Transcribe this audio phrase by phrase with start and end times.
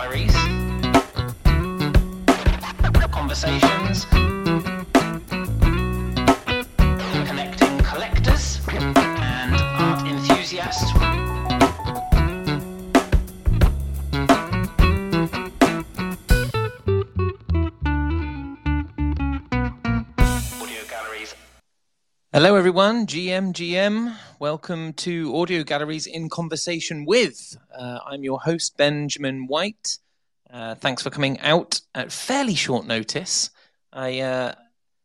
[0.00, 0.34] galleries,
[3.10, 4.06] conversations,
[7.28, 8.96] connecting collectors and
[9.76, 10.90] art enthusiasts.
[20.56, 21.34] Audio galleries.
[22.32, 23.06] Hello, everyone.
[23.06, 24.16] GM, GM.
[24.40, 27.58] Welcome to Audio Galleries in Conversation with.
[27.78, 29.98] Uh, I'm your host, Benjamin White.
[30.50, 33.50] Uh, thanks for coming out at fairly short notice.
[33.92, 34.54] I, uh,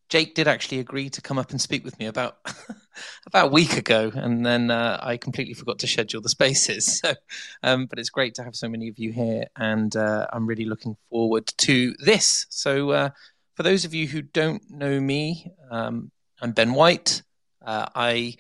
[0.08, 2.38] Jake did actually agree to come up and speak with me about
[3.28, 7.02] about a week ago, and then uh, I completely forgot to schedule the spaces.
[7.06, 7.14] So,
[7.62, 10.64] um, but it's great to have so many of you here, and uh, I'm really
[10.64, 12.46] looking forward to this.
[12.48, 13.10] So, uh,
[13.56, 16.10] for those of you who don't know me, um,
[16.42, 17.22] I'm Ben White.
[17.68, 18.36] I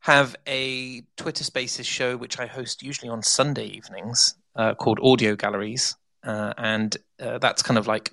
[0.00, 5.36] have a Twitter Spaces show which I host usually on Sunday evenings uh, called Audio
[5.36, 8.12] Galleries, uh, and uh, that's kind of like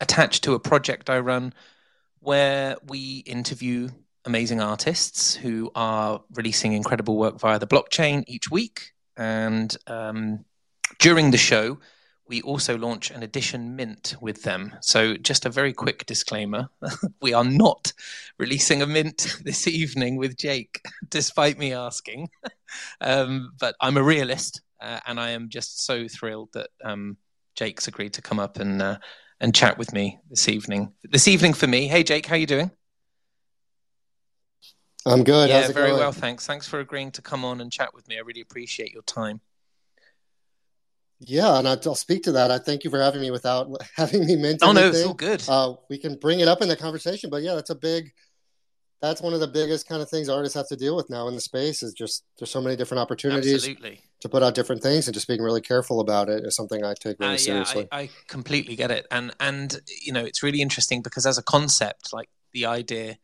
[0.00, 1.54] attached to a project I run
[2.20, 3.88] where we interview
[4.24, 8.92] amazing artists who are releasing incredible work via the blockchain each week.
[9.16, 10.44] And um,
[10.98, 11.78] during the show,
[12.28, 14.74] we also launch an edition mint with them.
[14.80, 16.68] So, just a very quick disclaimer
[17.20, 17.92] we are not
[18.38, 22.28] releasing a mint this evening with Jake, despite me asking.
[23.00, 27.16] um, but I'm a realist, uh, and I am just so thrilled that um,
[27.54, 28.98] Jake's agreed to come up and uh,
[29.40, 30.92] and chat with me this evening.
[31.02, 31.88] This evening for me.
[31.88, 32.70] Hey, Jake, how you doing?
[35.06, 35.50] I'm good.
[35.50, 36.00] yeah, very going?
[36.00, 36.46] well, thanks.
[36.46, 38.16] Thanks for agreeing to come on and chat with me.
[38.16, 39.40] I really appreciate your time.
[41.26, 42.50] Yeah, and I'll speak to that.
[42.50, 45.00] I thank you for having me without having me mint Oh no, anything.
[45.00, 45.44] it's all good.
[45.48, 48.12] Uh, we can bring it up in the conversation, but yeah, that's a big.
[49.02, 51.34] That's one of the biggest kind of things artists have to deal with now in
[51.34, 51.82] the space.
[51.82, 54.00] Is just there's so many different opportunities Absolutely.
[54.20, 56.94] to put out different things, and just being really careful about it is something I
[56.94, 57.88] take really Uh, yeah, seriously.
[57.92, 61.42] I, I completely get it, and and you know it's really interesting because as a
[61.42, 63.18] concept, like the idea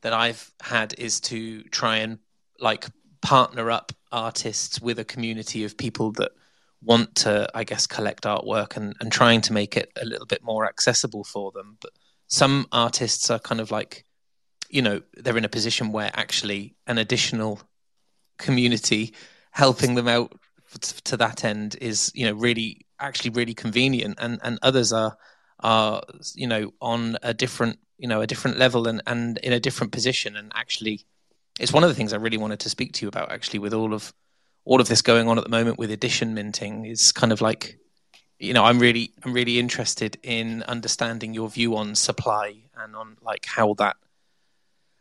[0.00, 2.18] that I've had is to try and
[2.58, 2.86] like
[3.20, 6.32] partner up artists with a community of people that
[6.82, 10.42] want to, I guess, collect artwork and and trying to make it a little bit
[10.42, 11.78] more accessible for them.
[11.80, 11.92] But
[12.26, 14.04] some artists are kind of like,
[14.68, 17.60] you know, they're in a position where actually an additional
[18.38, 19.14] community
[19.52, 20.32] helping them out
[21.04, 25.16] to that end is you know really actually really convenient and and others are
[25.60, 26.02] are
[26.34, 29.92] you know on a different you know a different level and and in a different
[29.92, 31.04] position and actually
[31.60, 33.74] it's one of the things I really wanted to speak to you about actually with
[33.74, 34.12] all of
[34.64, 37.78] all of this going on at the moment with edition minting is kind of like
[38.38, 43.16] you know I'm really I'm really interested in understanding your view on supply and on
[43.22, 43.96] like how that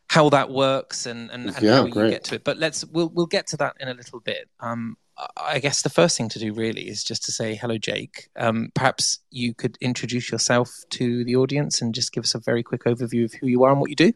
[0.09, 3.09] how that works and and, and Yeah, how you get to it but let's we'll
[3.09, 6.29] we'll get to that in a little bit um I- I guess the first thing
[6.29, 8.29] to do really is just to say hello, Jake.
[8.35, 12.63] Um, perhaps you could introduce yourself to the audience and just give us a very
[12.63, 14.13] quick overview of who you are and what you do.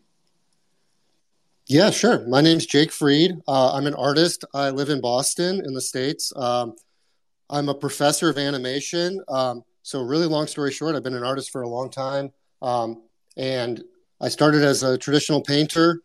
[1.68, 2.28] Yeah, sure.
[2.28, 3.42] My name's Jake Fried.
[3.48, 4.46] Uh, I'm an artist.
[4.54, 6.32] I live in Boston in the States.
[6.36, 6.76] Um,
[7.50, 9.20] I'm a professor of animation.
[9.28, 12.32] Um, so, really long story short, I've been an artist for a long time.
[12.62, 13.02] Um,
[13.36, 13.84] and
[14.22, 16.02] I started as a traditional painter.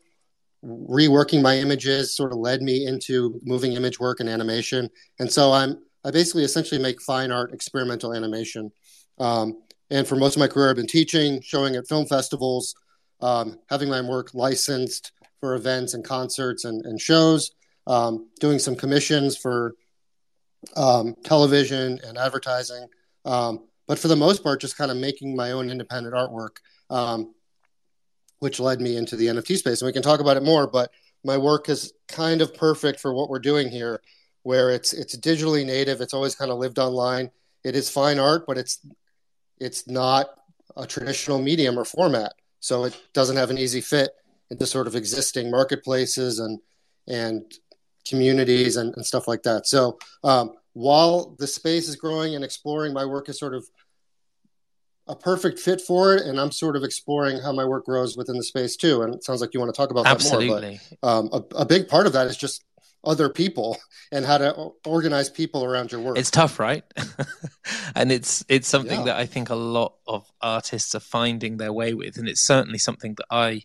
[0.64, 4.88] Reworking my images sort of led me into moving image work and animation.
[5.18, 5.76] And so, I'm
[6.06, 8.72] I basically essentially make fine art experimental animation.
[9.18, 12.74] Um, and for most of my career, I've been teaching, showing at film festivals,
[13.20, 17.50] um, having my work licensed for events and concerts and, and shows,
[17.86, 19.74] um, doing some commissions for
[20.76, 22.86] um, television and advertising.
[23.24, 26.58] Um, but for the most part, just kind of making my own independent artwork,
[26.90, 27.34] um,
[28.38, 29.80] which led me into the NFT space.
[29.80, 30.92] And we can talk about it more, but
[31.24, 34.00] my work is kind of perfect for what we're doing here,
[34.42, 36.00] where it's it's digitally native.
[36.00, 37.30] It's always kind of lived online.
[37.64, 38.78] It is fine art, but it's
[39.58, 40.28] it's not
[40.76, 42.32] a traditional medium or format.
[42.60, 44.10] So it doesn't have an easy fit
[44.50, 46.60] into sort of existing marketplaces and
[47.08, 47.42] and
[48.08, 49.66] communities and, and stuff like that.
[49.66, 53.64] So um, while the space is growing and exploring, my work is sort of
[55.06, 58.36] a perfect fit for it, and I'm sort of exploring how my work grows within
[58.36, 59.02] the space too.
[59.02, 60.40] And it sounds like you want to talk about that more.
[60.40, 60.80] Absolutely.
[61.02, 62.64] But um, a, a big part of that is just
[63.02, 63.76] other people
[64.12, 64.52] and how to
[64.86, 66.18] organize people around your work.
[66.18, 66.84] It's tough, right?
[67.94, 69.06] and it's it's something Yeah.
[69.06, 72.78] that I think a lot of artists are finding their way with, and it's certainly
[72.78, 73.64] something that I,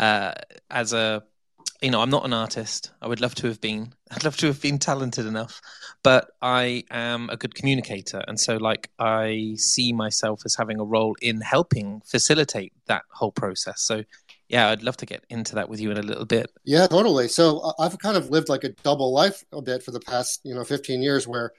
[0.00, 0.32] uh,
[0.70, 1.22] as a,
[1.82, 2.90] you know, I'm not an artist.
[3.02, 3.92] I would love to have been.
[4.10, 5.60] I'd love to have been talented enough,
[6.02, 10.84] but I am a good communicator, and so like I see myself as having a
[10.84, 13.82] role in helping facilitate that whole process.
[13.82, 14.02] So.
[14.48, 16.50] Yeah, I'd love to get into that with you in a little bit.
[16.64, 17.28] Yeah, totally.
[17.28, 20.56] So I've kind of lived like a double life a bit for the past, you
[20.56, 21.52] know, 15 years where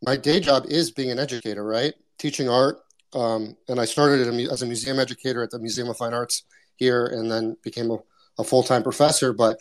[0.00, 1.92] my day job is being an educator, right?
[2.18, 2.78] Teaching art.
[3.12, 6.44] Um, and I started as a museum educator at the Museum of Fine Arts
[6.78, 7.98] here and then became a,
[8.38, 9.32] a full time professor.
[9.32, 9.58] But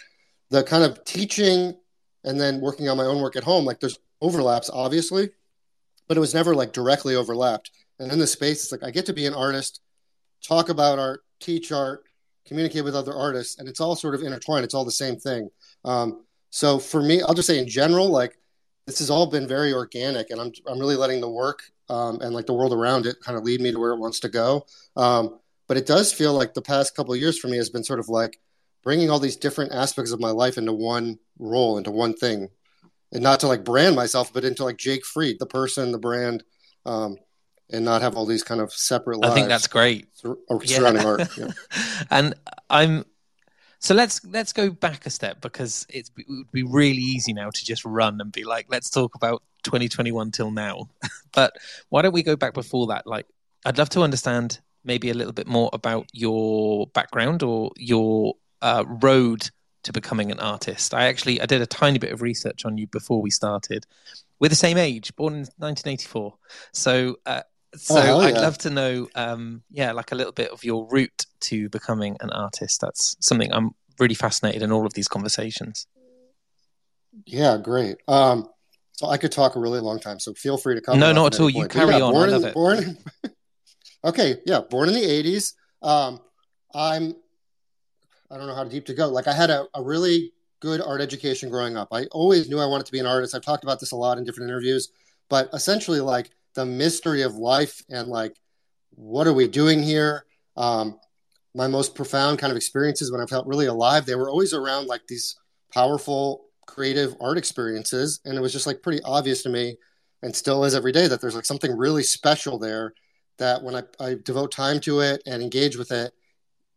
[0.50, 1.76] the kind of teaching
[2.24, 5.30] and then working on my own work at home, like there's overlaps, obviously,
[6.08, 7.72] but it was never like directly overlapped.
[8.00, 9.82] And in the space, it's like I get to be an artist,
[10.44, 12.04] talk about art, teach art,
[12.46, 14.64] communicate with other artists, and it's all sort of intertwined.
[14.64, 15.50] It's all the same thing.
[15.84, 18.38] Um, so for me, I'll just say in general, like
[18.86, 22.34] this has all been very organic, and I'm I'm really letting the work um, and
[22.34, 24.66] like the world around it kind of lead me to where it wants to go.
[24.96, 27.84] Um, but it does feel like the past couple of years for me has been
[27.84, 28.40] sort of like
[28.84, 32.50] bringing all these different aspects of my life into one role, into one thing,
[33.12, 36.44] and not to like brand myself, but into like Jake Fried, the person, the brand,
[36.86, 37.18] um,
[37.70, 39.20] and not have all these kind of separate.
[39.24, 40.08] I think that's great.
[40.14, 41.52] Sur- surrounding art, yeah.
[42.12, 42.34] and
[42.70, 43.06] I'm
[43.80, 47.66] so let's let's go back a step because it would be really easy now to
[47.66, 50.90] just run and be like, let's talk about 2021 till now.
[51.34, 51.56] but
[51.90, 53.06] why don't we go back before that?
[53.06, 53.28] Like,
[53.66, 58.84] I'd love to understand maybe a little bit more about your background or your uh,
[58.88, 59.50] road
[59.84, 60.94] to becoming an artist.
[60.94, 63.86] I actually I did a tiny bit of research on you before we started.
[64.40, 66.34] We're the same age, born in 1984.
[66.74, 67.42] So uh,
[67.76, 71.26] so oh, I'd love to know, um, yeah, like a little bit of your route
[71.42, 72.82] to becoming an artist.
[72.82, 75.86] That's something I'm really fascinated in all of these conversations.
[77.26, 77.98] Yeah, great.
[78.08, 78.48] Um,
[78.94, 80.20] so I could talk a really long time.
[80.20, 81.00] So feel free to come.
[81.00, 81.50] No, not at all.
[81.50, 82.14] You carry yeah, on.
[82.14, 82.54] Born I love in, it.
[82.54, 82.98] Born.
[84.04, 85.54] Okay, yeah, born in the '80s.
[85.82, 86.20] Um,
[86.74, 87.16] I'm.
[88.30, 89.08] I don't know how deep to go.
[89.08, 91.88] Like I had a, a really good art education growing up.
[91.92, 93.34] I always knew I wanted to be an artist.
[93.34, 94.90] I've talked about this a lot in different interviews,
[95.30, 98.36] but essentially, like the mystery of life and like
[98.96, 100.26] what are we doing here
[100.58, 101.00] um,
[101.54, 104.88] my most profound kind of experiences when i felt really alive they were always around
[104.88, 105.36] like these
[105.72, 109.78] powerful creative art experiences and it was just like pretty obvious to me
[110.24, 112.92] and still is every day that there's like something really special there
[113.38, 116.14] that when I, I devote time to it and engage with it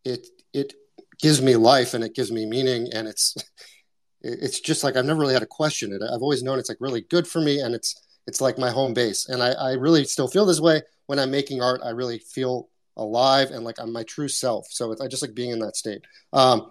[0.04, 0.74] it it
[1.20, 3.36] gives me life and it gives me meaning and it's
[4.22, 6.80] it's just like i've never really had to question it i've always known it's like
[6.80, 7.94] really good for me and it's
[8.26, 9.28] it's like my home base.
[9.28, 11.80] And I, I really still feel this way when I'm making art.
[11.84, 14.66] I really feel alive and like I'm my true self.
[14.70, 16.02] So I just like being in that state.
[16.32, 16.70] Um,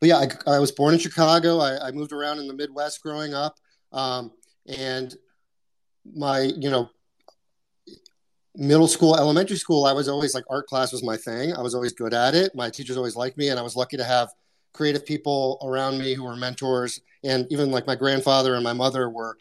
[0.00, 1.60] but yeah, I, I, was born in Chicago.
[1.60, 3.56] I, I, moved around in the Midwest growing up.
[3.92, 4.32] Um,
[4.66, 5.14] and
[6.04, 6.90] my, you know,
[8.56, 11.54] middle school, elementary school, I was always like art class was my thing.
[11.54, 12.54] I was always good at it.
[12.54, 14.30] My teachers always liked me, and I was lucky to have
[14.72, 17.00] creative people around me who were mentors.
[17.24, 19.36] And even like my grandfather and my mother were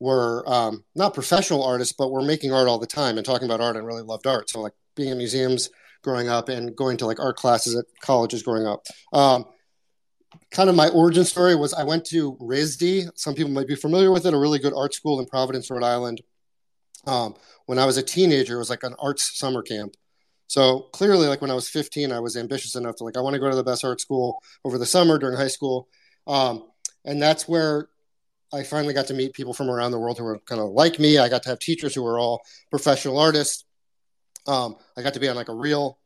[0.00, 3.60] were um, not professional artists, but were making art all the time and talking about
[3.60, 4.50] art and really loved art.
[4.50, 5.70] So like being in museums
[6.02, 8.84] growing up and going to like art classes at colleges growing up.
[9.12, 9.46] Um,
[10.50, 13.10] kind of my origin story was I went to RISD.
[13.14, 15.84] Some people might be familiar with it, a really good art school in Providence, Rhode
[15.84, 16.20] Island.
[17.06, 17.34] Um,
[17.66, 19.96] when I was a teenager, it was like an arts summer camp.
[20.46, 23.34] So clearly, like when I was 15, I was ambitious enough to like I want
[23.34, 25.88] to go to the best art school over the summer during high school,
[26.26, 26.68] um,
[27.04, 27.88] and that's where
[28.52, 30.98] I finally got to meet people from around the world who were kind of like
[30.98, 31.18] me.
[31.18, 33.64] I got to have teachers who were all professional artists.
[34.46, 35.98] Um, I got to be on like a real,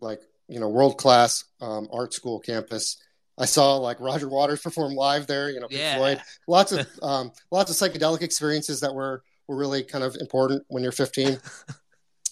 [0.00, 2.98] like you know, world class um, art school campus.
[3.38, 5.50] I saw like Roger Waters perform live there.
[5.50, 5.96] You know, yeah.
[5.96, 6.20] Floyd.
[6.46, 10.82] Lots of um, lots of psychedelic experiences that were were really kind of important when
[10.82, 11.38] you're 15.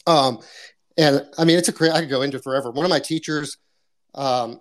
[0.07, 0.39] um,
[0.97, 1.93] and I mean, it's a great.
[1.93, 2.71] I could go into forever.
[2.71, 3.59] One of my teachers,
[4.15, 4.61] um,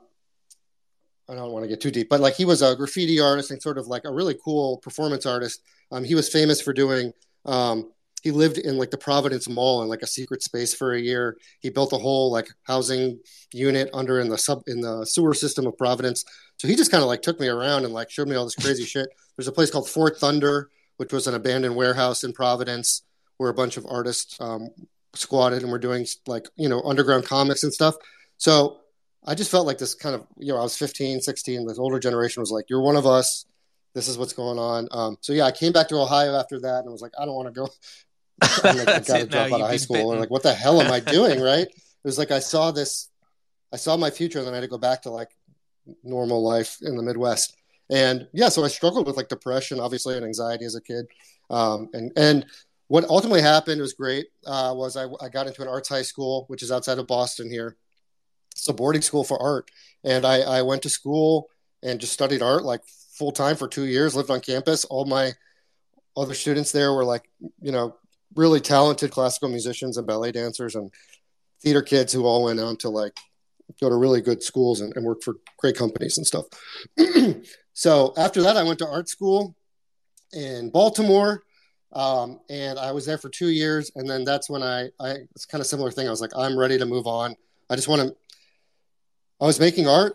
[1.29, 3.61] I don't want to get too deep, but like he was a graffiti artist and
[3.61, 5.61] sort of like a really cool performance artist.
[5.91, 7.13] Um, he was famous for doing.
[7.45, 10.99] Um, he lived in like the Providence Mall in like a secret space for a
[10.99, 11.37] year.
[11.59, 13.19] He built a whole like housing
[13.53, 16.25] unit under in the sub in the sewer system of Providence.
[16.57, 18.55] So he just kind of like took me around and like showed me all this
[18.55, 19.07] crazy shit.
[19.37, 23.03] There's a place called Fort Thunder, which was an abandoned warehouse in Providence
[23.37, 24.69] where a bunch of artists um,
[25.13, 27.95] squatted and were doing like you know underground comics and stuff.
[28.37, 28.79] So
[29.25, 31.65] I just felt like this kind of, you know, I was 15, 16.
[31.65, 33.45] This older generation was like, you're one of us.
[33.93, 34.87] This is what's going on.
[34.91, 37.25] Um, so yeah, I came back to Ohio after that and I was like, I
[37.25, 37.69] don't want to go.
[38.63, 40.13] I'm like, I got to drop out of high school.
[40.13, 41.41] Or like, what the hell am I doing?
[41.41, 41.65] right.
[41.67, 43.09] It was like, I saw this,
[43.73, 45.29] I saw my future and then I had to go back to like
[46.03, 47.55] normal life in the Midwest.
[47.91, 51.05] And yeah, so I struggled with like depression, obviously, and anxiety as a kid.
[51.49, 52.45] Um, and, and
[52.87, 56.45] what ultimately happened was great, uh, was I, I got into an arts high school,
[56.47, 57.77] which is outside of Boston here
[58.55, 59.69] it's a boarding school for art.
[60.03, 61.49] And I, I went to school
[61.83, 62.81] and just studied art like
[63.17, 64.85] full time for two years, lived on campus.
[64.85, 65.33] All my
[66.15, 67.29] other students there were like,
[67.61, 67.95] you know,
[68.33, 70.91] really talented classical musicians and ballet dancers and
[71.61, 73.13] theater kids who all went on to like
[73.79, 76.45] go to really good schools and, and work for great companies and stuff.
[77.73, 79.55] so after that, I went to art school
[80.33, 81.43] in Baltimore.
[81.93, 85.45] Um, and I was there for two years, and then that's when I, I it's
[85.45, 86.07] kind of similar thing.
[86.07, 87.35] I was like, I'm ready to move on.
[87.69, 88.15] I just want to.
[89.39, 90.13] I was making art.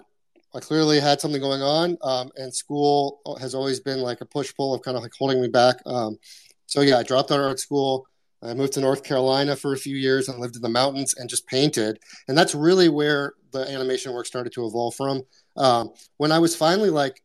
[0.54, 4.54] I clearly had something going on, um, and school has always been like a push
[4.54, 5.76] pull of kind of like holding me back.
[5.86, 6.18] Um,
[6.66, 8.06] so yeah, I dropped out of art school.
[8.42, 11.28] I moved to North Carolina for a few years and lived in the mountains and
[11.28, 11.98] just painted.
[12.26, 15.22] And that's really where the animation work started to evolve from.
[15.56, 17.22] Um, when I was finally like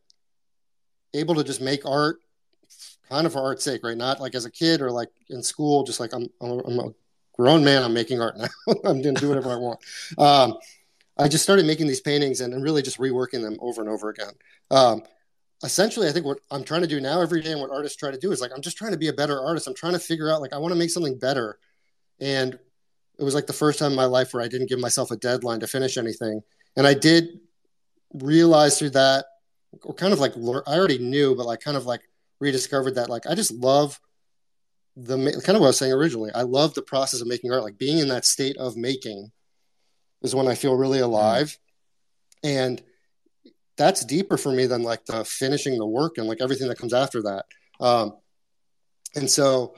[1.14, 2.18] able to just make art
[3.08, 3.96] kind of for art's sake, right?
[3.96, 6.92] Not like as a kid or like in school, just like I'm, I'm a
[7.34, 8.48] grown man, I'm making art now.
[8.84, 9.80] I'm going to do whatever I want.
[10.18, 10.58] Um,
[11.18, 14.10] I just started making these paintings and, and, really just reworking them over and over
[14.10, 14.32] again.
[14.70, 15.02] Um,
[15.62, 18.10] essentially, I think what I'm trying to do now every day and what artists try
[18.10, 19.66] to do is like, I'm just trying to be a better artist.
[19.66, 21.58] I'm trying to figure out, like, I want to make something better.
[22.20, 22.58] And
[23.18, 25.16] it was like the first time in my life where I didn't give myself a
[25.16, 26.42] deadline to finish anything.
[26.76, 27.40] And I did
[28.12, 29.24] realize through that,
[29.82, 32.02] or kind of like, I already knew, but like kind of like
[32.40, 33.98] rediscovered that like I just love
[34.96, 36.30] the kind of what I was saying originally.
[36.34, 39.30] I love the process of making art, like being in that state of making
[40.22, 41.04] is when I feel really mm.
[41.04, 41.58] alive.
[42.42, 42.82] And
[43.76, 46.94] that's deeper for me than like the finishing the work and like everything that comes
[46.94, 47.44] after that.
[47.80, 48.16] Um,
[49.14, 49.76] and so,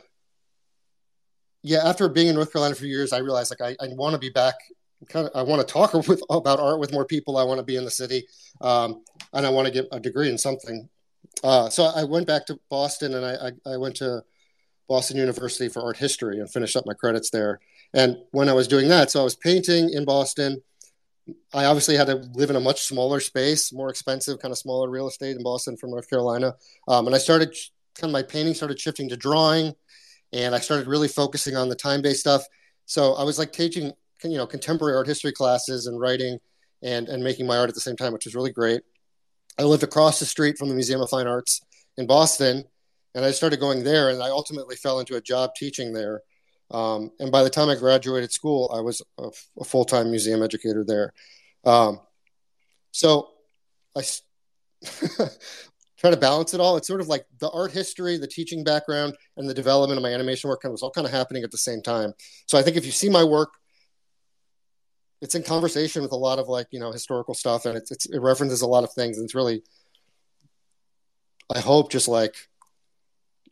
[1.63, 4.19] yeah, after being in North Carolina for years, I realized like I, I want to
[4.19, 4.55] be back.
[5.09, 7.37] Kind of, I want to talk with about art with more people.
[7.37, 8.27] I want to be in the city,
[8.61, 9.03] um,
[9.33, 10.89] and I want to get a degree in something
[11.45, 14.23] uh, so I went back to Boston and I, I, I, went to
[14.89, 17.61] Boston University for art history and finished up my credits there.
[17.95, 20.63] And when I was doing that, so I was painting in Boston.
[21.53, 24.89] I obviously had to live in a much smaller space, more expensive, kind of smaller
[24.89, 26.55] real estate in Boston from North Carolina.
[26.87, 27.55] Um, and I started
[27.95, 29.75] kind of my painting started shifting to drawing,
[30.33, 32.45] and I started really focusing on the time based stuff.
[32.87, 33.93] So I was like teaching,
[34.25, 36.39] you know, contemporary art history classes and writing
[36.83, 38.83] and and making my art at the same time, which was really great.
[39.59, 41.61] I lived across the street from the Museum of Fine Arts
[41.97, 42.65] in Boston,
[43.15, 44.11] and I started going there.
[44.11, 46.23] And I ultimately fell into a job teaching there.
[46.71, 50.43] Um, and by the time I graduated school, I was a, a full time museum
[50.43, 51.13] educator there.
[51.65, 52.01] Um,
[52.91, 53.31] so
[53.97, 54.03] I
[55.99, 56.77] try to balance it all.
[56.77, 60.13] It's sort of like the art history, the teaching background, and the development of my
[60.13, 62.13] animation work kind of was all kind of happening at the same time.
[62.47, 63.55] So I think if you see my work
[65.21, 68.07] it's in conversation with a lot of like you know historical stuff and it's, it's
[68.07, 69.63] it references a lot of things and it's really
[71.55, 72.35] i hope just like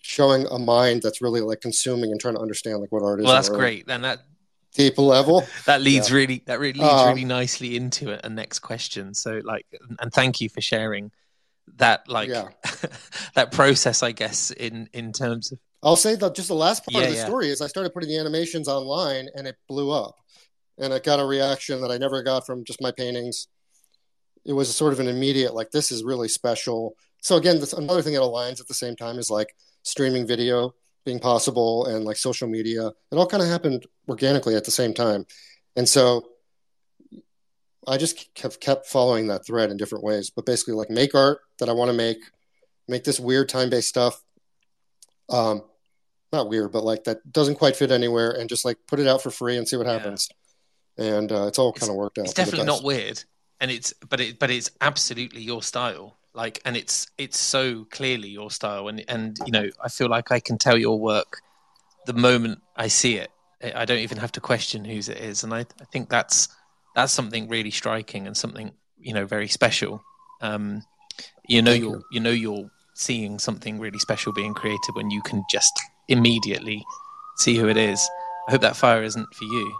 [0.06, 3.25] showing a mind that's really like consuming and trying to understand like what art is
[3.25, 4.20] well that's great and that
[4.75, 6.16] deep level that leads yeah.
[6.16, 9.66] really that really leads um, really nicely into a next question so like
[10.00, 11.10] and thank you for sharing
[11.76, 12.48] that like yeah.
[13.34, 17.02] that process i guess in in terms of i'll say that just the last part
[17.02, 20.16] yeah, of the story is i started putting the animations online and it blew up
[20.78, 23.48] and I got a reaction that I never got from just my paintings.
[24.44, 26.94] It was sort of an immediate like this is really special.
[27.22, 29.54] So again, this, another thing that aligns at the same time is like
[29.87, 30.75] streaming video
[31.05, 32.88] being possible and like social media.
[32.88, 35.26] It all kind of happened organically at the same time,
[35.76, 36.28] and so
[37.87, 40.31] I just have kept following that thread in different ways.
[40.31, 42.19] But basically, like make art that I want to make,
[42.88, 44.23] make this weird time based stuff.
[45.28, 45.62] Um,
[46.33, 49.23] not weird, but like that doesn't quite fit anywhere, and just like put it out
[49.23, 50.28] for free and see what happens.
[50.31, 50.37] Yeah
[50.99, 52.25] and uh, it's all kind of worked out.
[52.25, 53.23] It's definitely not weird,
[53.61, 56.16] and it's but it but it's absolutely your style.
[56.37, 60.31] Like, and it's it's so clearly your style, and and you know, I feel like
[60.31, 61.40] I can tell your work
[62.05, 63.31] the moment I see it.
[63.75, 66.49] I don't even have to question whose it is, and I, I think that's
[66.95, 70.05] that's something really striking and something you know very special.
[70.43, 70.83] Um,
[71.49, 72.05] you know, you're you.
[72.12, 75.73] you know you're seeing something really special being created when you can just
[76.09, 76.85] immediately
[77.38, 78.07] see who it is.
[78.47, 79.75] I hope that fire isn't for you.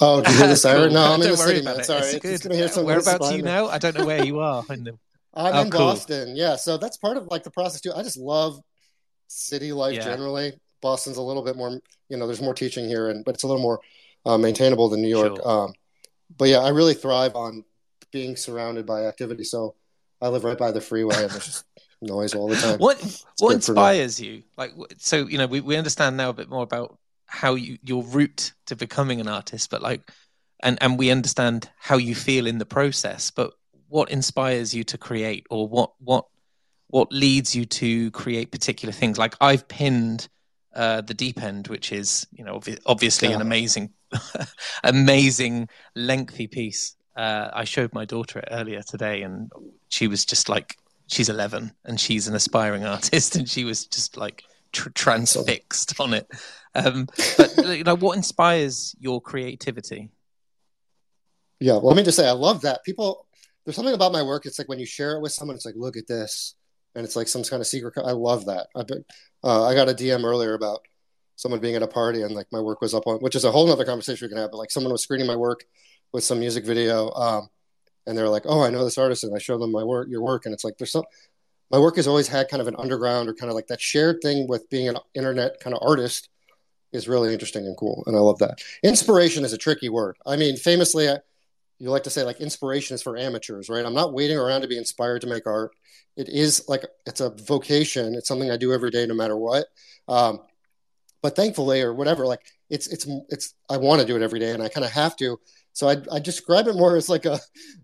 [0.00, 0.84] Oh, do you hear the siren?
[0.84, 0.92] cool.
[0.94, 1.84] No, I'm don't in the city, man.
[1.84, 2.52] Sorry, it's, it's good.
[2.54, 3.66] Hear Whereabouts are you now?
[3.66, 4.64] I don't know where you are.
[4.70, 4.98] In the...
[5.34, 5.80] I'm oh, in cool.
[5.80, 6.36] Boston.
[6.36, 7.92] Yeah, so that's part of like the process too.
[7.94, 8.58] I just love
[9.28, 10.04] city life yeah.
[10.04, 10.52] generally.
[10.80, 11.78] Boston's a little bit more,
[12.08, 13.80] you know, there's more teaching here, and but it's a little more
[14.24, 15.36] uh, maintainable than New York.
[15.36, 15.48] Sure.
[15.48, 15.72] Um,
[16.36, 17.64] but yeah, I really thrive on
[18.10, 19.44] being surrounded by activity.
[19.44, 19.74] So
[20.20, 21.64] I live right by the freeway, and there's just
[22.00, 22.78] noise all the time.
[22.78, 24.42] What it's what inspires you?
[24.56, 26.98] Like, so you know, we we understand now a bit more about
[27.30, 30.10] how you your route to becoming an artist, but like,
[30.62, 33.30] and and we understand how you feel in the process.
[33.30, 33.52] But
[33.88, 36.26] what inspires you to create, or what what
[36.88, 39.16] what leads you to create particular things?
[39.16, 40.28] Like I've pinned
[40.74, 43.36] uh, the deep end, which is you know obviously yeah.
[43.36, 43.90] an amazing,
[44.84, 46.96] amazing lengthy piece.
[47.16, 49.52] Uh, I showed my daughter it earlier today, and
[49.88, 54.16] she was just like, she's 11 and she's an aspiring artist, and she was just
[54.16, 56.28] like tr- transfixed on it.
[56.74, 60.10] Um, but you know, what inspires your creativity?
[61.58, 63.26] Yeah, well, let me just say, I love that people.
[63.64, 64.46] There's something about my work.
[64.46, 66.54] It's like when you share it with someone, it's like, look at this.
[66.94, 67.94] and it's like some kind of secret.
[68.04, 68.68] I love that.
[68.74, 69.04] I've been,
[69.44, 70.80] uh, I got a DM earlier about
[71.36, 73.50] someone being at a party and like my work was up on, which is a
[73.50, 74.50] whole other conversation we can have.
[74.50, 75.64] But like someone was screening my work
[76.12, 77.48] with some music video, um,
[78.06, 80.22] and they're like, "Oh, I know this artist," and I show them my work, your
[80.22, 81.04] work, and it's like there's some.
[81.70, 84.20] My work has always had kind of an underground or kind of like that shared
[84.22, 86.28] thing with being an internet kind of artist
[86.92, 88.58] is really interesting and cool, and I love that.
[88.82, 90.16] Inspiration is a tricky word.
[90.26, 91.18] I mean, famously, I,
[91.78, 93.84] you like to say like inspiration is for amateurs, right?
[93.84, 95.72] I'm not waiting around to be inspired to make art.
[96.16, 98.14] It is like it's a vocation.
[98.14, 99.66] It's something I do every day, no matter what.
[100.08, 100.40] Um,
[101.22, 104.50] but thankfully, or whatever, like it's it's it's I want to do it every day,
[104.50, 105.38] and I kind of have to.
[105.72, 107.38] So I I describe it more as like a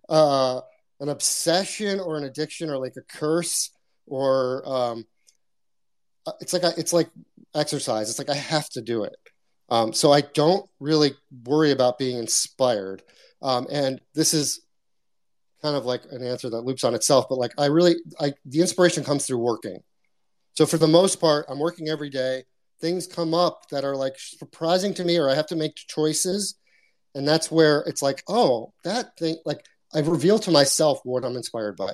[0.09, 0.61] uh,
[1.01, 3.71] an obsession or an addiction or like a curse
[4.07, 5.07] or um,
[6.27, 7.09] uh, it's like a, it's like
[7.57, 8.11] exercise.
[8.11, 9.17] It's like I have to do it.
[9.69, 13.03] Um, so I don't really worry about being inspired.
[13.43, 14.61] Um, and this is
[15.63, 18.61] kind of like an answer that loops on itself, but like I really, I the
[18.61, 19.81] inspiration comes through working.
[20.53, 22.45] So for the most part, I'm working every day.
[22.81, 26.55] Things come up that are like surprising to me, or I have to make choices,
[27.15, 31.37] and that's where it's like, oh, that thing, like I reveal to myself what I'm
[31.37, 31.93] inspired by.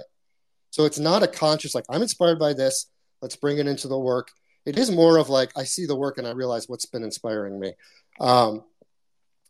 [0.70, 2.90] So it's not a conscious like I'm inspired by this.
[3.22, 4.28] Let's bring it into the work
[4.64, 7.58] it is more of like I see the work and I realize what's been inspiring
[7.58, 7.74] me.
[8.20, 8.64] Um,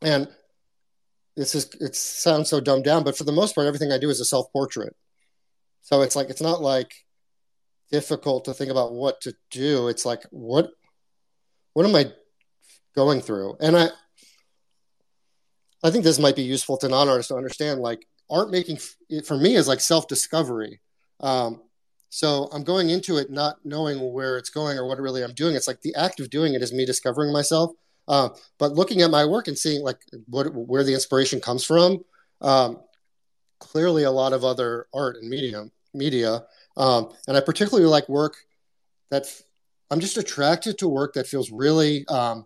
[0.00, 0.28] and
[1.36, 4.10] this is it sounds so dumbed down, but for the most part, everything I do
[4.10, 4.94] is a self portrait.
[5.82, 6.92] So it's like it's not like
[7.90, 9.88] difficult to think about what to do.
[9.88, 10.70] It's like what
[11.74, 12.12] what am I
[12.94, 13.56] going through?
[13.60, 13.88] And I
[15.82, 17.80] I think this might be useful to non artists to understand.
[17.80, 18.78] Like art making
[19.24, 20.80] for me is like self discovery.
[21.20, 21.62] Um,
[22.14, 25.56] so I'm going into it not knowing where it's going or what really I'm doing.
[25.56, 27.72] It's like the act of doing it is me discovering myself.
[28.06, 28.28] Uh,
[28.58, 32.04] but looking at my work and seeing like what where the inspiration comes from,
[32.42, 32.80] um,
[33.60, 35.64] clearly a lot of other art and media
[35.94, 36.44] media,
[36.76, 38.36] um, and I particularly like work
[39.10, 39.24] that
[39.90, 42.44] I'm just attracted to work that feels really um,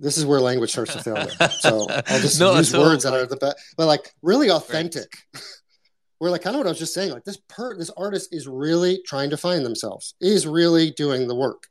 [0.00, 1.30] this is where language starts to fail me.
[1.60, 5.12] So I'll just no, use words that are the best, but like really authentic.
[6.20, 7.12] We're like kind of what I was just saying.
[7.12, 10.14] Like this per this artist is really trying to find themselves.
[10.20, 11.66] Is really doing the work.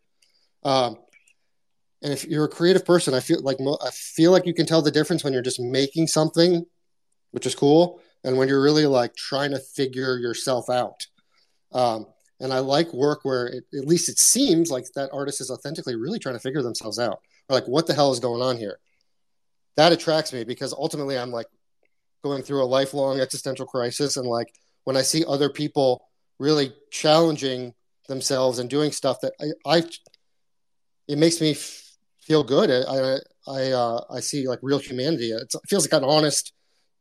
[0.63, 0.97] Um,
[2.01, 4.81] and if you're a creative person, I feel like I feel like you can tell
[4.81, 6.65] the difference when you're just making something,
[7.31, 11.05] which is cool, and when you're really like trying to figure yourself out.
[11.71, 12.07] Um,
[12.39, 15.95] and I like work where it, at least it seems like that artist is authentically
[15.95, 18.79] really trying to figure themselves out or like what the hell is going on here?
[19.75, 21.47] That attracts me because ultimately i'm like
[22.21, 26.05] going through a lifelong existential crisis and like when i see other people
[26.37, 27.73] really challenging
[28.09, 29.83] themselves and doing stuff that i, I
[31.09, 32.69] it makes me f- feel good.
[32.69, 33.17] I
[33.51, 35.31] i uh, i see like real humanity.
[35.31, 36.53] It's, it feels like an honest.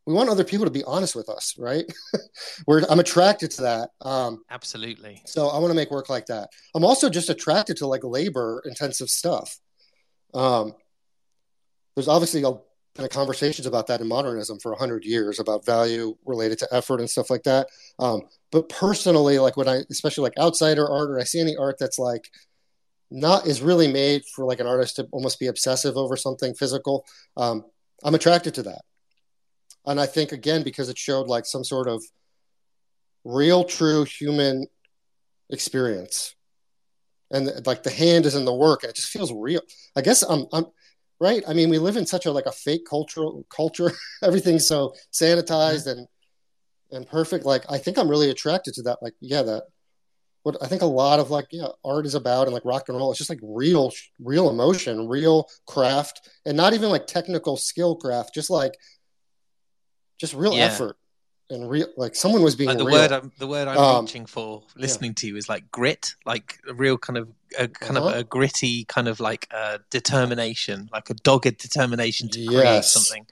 [0.07, 1.85] We want other people to be honest with us right?
[2.67, 5.21] We're, i'm attracted to that um, absolutely.
[5.27, 6.49] so i want to make work like that.
[6.75, 9.59] I'm also just attracted to like labor intensive stuff
[10.35, 10.75] um,
[11.95, 12.53] there's obviously a,
[12.95, 17.01] been a conversations about that in modernism for 100 years about value related to effort
[17.01, 17.69] and stuff like that.
[17.99, 21.77] Um, but personally, like when I, especially like outsider art, or I see any art
[21.79, 22.29] that's like
[23.11, 27.05] not is really made for like an artist to almost be obsessive over something physical,
[27.37, 27.65] um,
[28.05, 28.83] I'm attracted to that.
[29.87, 32.03] And I think again because it showed like some sort of
[33.25, 34.67] real, true human
[35.51, 36.35] experience
[37.31, 39.61] and like the hand is in the work and it just feels real.
[39.97, 40.67] I guess i'm i'm
[41.21, 41.43] right?
[41.49, 45.87] I mean we live in such a like a fake cultural culture everything's so sanitized
[45.87, 46.07] and
[46.91, 47.45] and perfect.
[47.45, 49.65] Like i think i'm really attracted to that like yeah that
[50.43, 52.97] what i think a lot of like yeah art is about and like rock and
[52.97, 57.97] roll it's just like real real emotion real craft and not even like technical skill
[57.97, 58.73] craft just like
[60.19, 60.65] just real yeah.
[60.65, 60.97] effort
[61.51, 62.97] and real like someone was being like the real.
[62.97, 65.17] word I'm, the word I'm um, reaching for listening yeah.
[65.17, 68.09] to you is like grit like a real kind of a kind uh-huh.
[68.09, 72.53] of a gritty kind of like uh, determination like a dogged determination to yes.
[72.53, 73.27] create something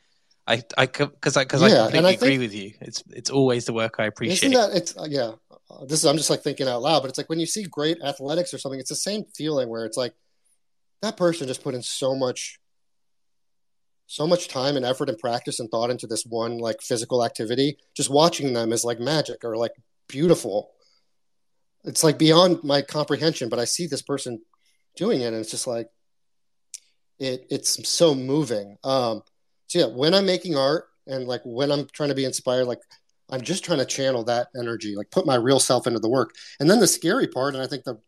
[0.46, 3.66] I I because I because yeah, I completely I agree with you it's it's always
[3.66, 5.32] the work I appreciate isn't that it's uh, yeah
[5.70, 7.64] uh, this is I'm just like thinking out loud but it's like when you see
[7.64, 10.14] great athletics or something it's the same feeling where it's like
[11.02, 12.58] that person just put in so much
[14.06, 17.76] so much time and effort and practice and thought into this one like physical activity
[17.94, 19.72] just watching them is like magic or like
[20.08, 20.70] beautiful.
[21.84, 24.40] It's like beyond my comprehension but i see this person
[24.96, 25.88] doing it and it's just like
[27.18, 28.76] it it's so moving.
[28.84, 29.22] Um
[29.66, 32.80] so yeah when i'm making art and like when i'm trying to be inspired like
[33.30, 36.30] i'm just trying to channel that energy like put my real self into the work.
[36.60, 37.98] And then the scary part and i think the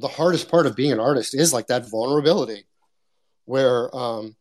[0.00, 2.64] the hardest part of being an artist is like that vulnerability
[3.44, 4.34] where um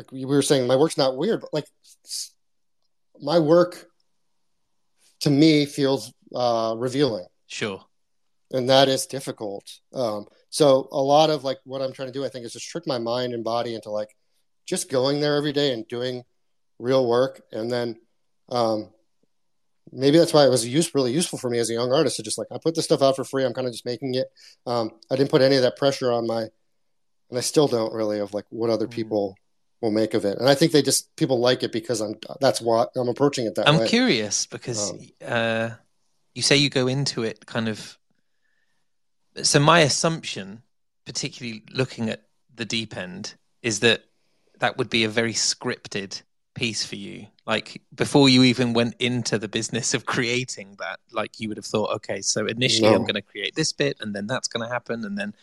[0.00, 1.66] like we were saying, my work's not weird, but like
[3.20, 3.86] my work
[5.20, 7.84] to me feels uh, revealing Sure.
[8.52, 9.64] and that is difficult.
[9.92, 12.68] Um, so a lot of like what I'm trying to do, I think, is just
[12.68, 14.16] trick my mind and body into like
[14.66, 16.24] just going there every day and doing
[16.78, 17.96] real work, and then
[18.50, 18.90] um,
[19.92, 22.22] maybe that's why it was use, really useful for me as a young artist to
[22.22, 23.44] just like I put this stuff out for free.
[23.44, 24.28] I'm kind of just making it.
[24.66, 26.42] Um, I didn't put any of that pressure on my,
[27.28, 28.92] and I still don't really of like what other Mm.
[28.92, 29.36] people
[29.80, 30.38] will make of it.
[30.38, 33.54] And I think they just people like it because I'm that's why I'm approaching it
[33.54, 33.82] that way.
[33.82, 35.70] I'm curious because Um, uh,
[36.34, 37.98] you say you go into it kind of.
[39.42, 40.62] So my assumption,
[41.06, 42.22] particularly looking at
[42.54, 44.04] the deep end, is that
[44.58, 46.22] that would be a very scripted
[46.54, 47.26] piece for you.
[47.46, 51.66] Like before you even went into the business of creating that, like you would have
[51.66, 54.72] thought, okay, so initially I'm going to create this bit, and then that's going to
[54.72, 55.34] happen, and then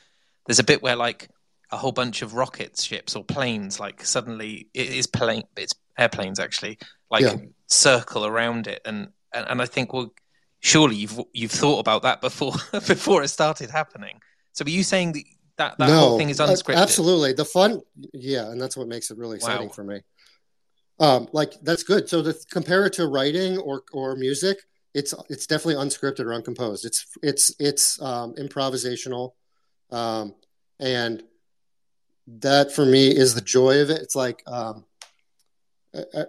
[0.45, 1.29] there's a bit where like
[1.71, 6.39] a whole bunch of rockets, ships, or planes, like suddenly it is plane, it's airplanes
[6.39, 6.77] actually,
[7.11, 7.35] like Yeah.
[7.67, 10.13] circle around it, and, and and I think well,
[10.59, 14.19] surely you've you've thought about that before before it started happening.
[14.53, 15.23] So are you saying that
[15.57, 16.77] that, that whole thing is uh, unscripted?
[16.77, 17.33] Absolutely.
[17.33, 17.81] The fun,
[18.13, 19.73] yeah, and that's what makes it really exciting Wow.
[19.73, 20.01] for me.
[20.99, 22.09] Um, like that's good.
[22.09, 24.57] So to compare it to writing or or music,
[24.93, 26.85] it's it's definitely unscripted or uncomposed.
[26.85, 29.33] It's it's it's um, improvisational,
[29.91, 30.33] um,
[30.79, 31.23] and
[32.27, 34.01] that for me is the joy of it.
[34.01, 34.85] It's like um,
[35.95, 36.25] I,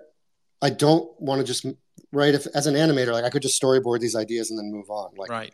[0.63, 1.67] I- don't want to just
[2.13, 3.13] write if, as an animator.
[3.13, 5.11] Like I could just storyboard these ideas and then move on.
[5.17, 5.53] Like right.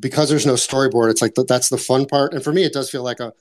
[0.00, 2.72] because there's no storyboard it's like th- that's the fun part and for me it
[2.74, 3.32] does feel like a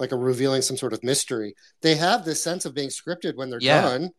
[0.00, 3.50] like a revealing some sort of mystery they have this sense of being scripted when
[3.50, 3.82] they're Yeah.
[3.82, 4.10] done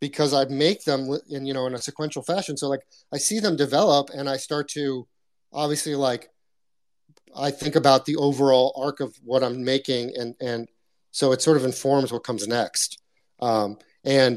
[0.00, 2.80] because i make them in you know in a sequential fashion so like
[3.12, 5.06] i see them develop and i start to
[5.52, 6.28] obviously like
[7.36, 10.66] i think about the overall arc of what i'm making and and
[11.16, 12.90] so it sort of informs what comes next
[13.40, 14.36] um and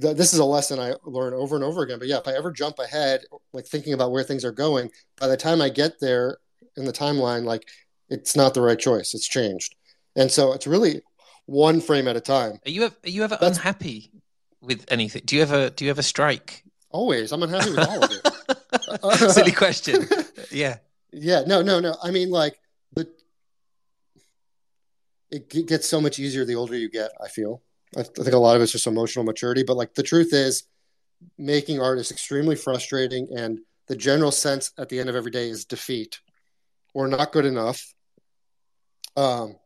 [0.00, 1.98] th- this is a lesson I learn over and over again.
[1.98, 3.20] But yeah, if I ever jump ahead,
[3.52, 6.38] like thinking about where things are going, by the time I get there
[6.76, 7.64] in the timeline, like
[8.08, 9.14] it's not the right choice.
[9.14, 9.76] It's changed,
[10.16, 11.02] and so it's really
[11.46, 12.52] one frame at a time.
[12.66, 14.10] Are you ever, are you ever That's- unhappy
[14.60, 15.22] with anything?
[15.24, 16.64] Do you ever do you ever strike?
[16.90, 19.30] Always, I'm unhappy with all of it.
[19.32, 20.06] Silly question.
[20.50, 20.76] Yeah.
[21.14, 21.94] Yeah, no, no, no.
[22.02, 22.58] I mean, like
[25.32, 27.10] it gets so much easier the older you get.
[27.22, 27.62] I feel.
[27.96, 30.64] I, I think a lot of it's just emotional maturity, but like the truth is,
[31.38, 35.48] making art is extremely frustrating, and the general sense at the end of every day
[35.48, 36.20] is defeat
[36.94, 37.94] or not good enough.
[39.16, 39.56] Um,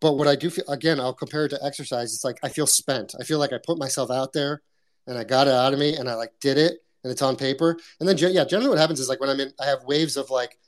[0.00, 2.14] but what I do feel again, I'll compare it to exercise.
[2.14, 3.14] It's like I feel spent.
[3.20, 4.62] I feel like I put myself out there,
[5.06, 7.36] and I got it out of me, and I like did it, and it's on
[7.36, 7.78] paper.
[8.00, 10.30] And then, yeah, generally what happens is like when I'm in, I have waves of
[10.30, 10.58] like,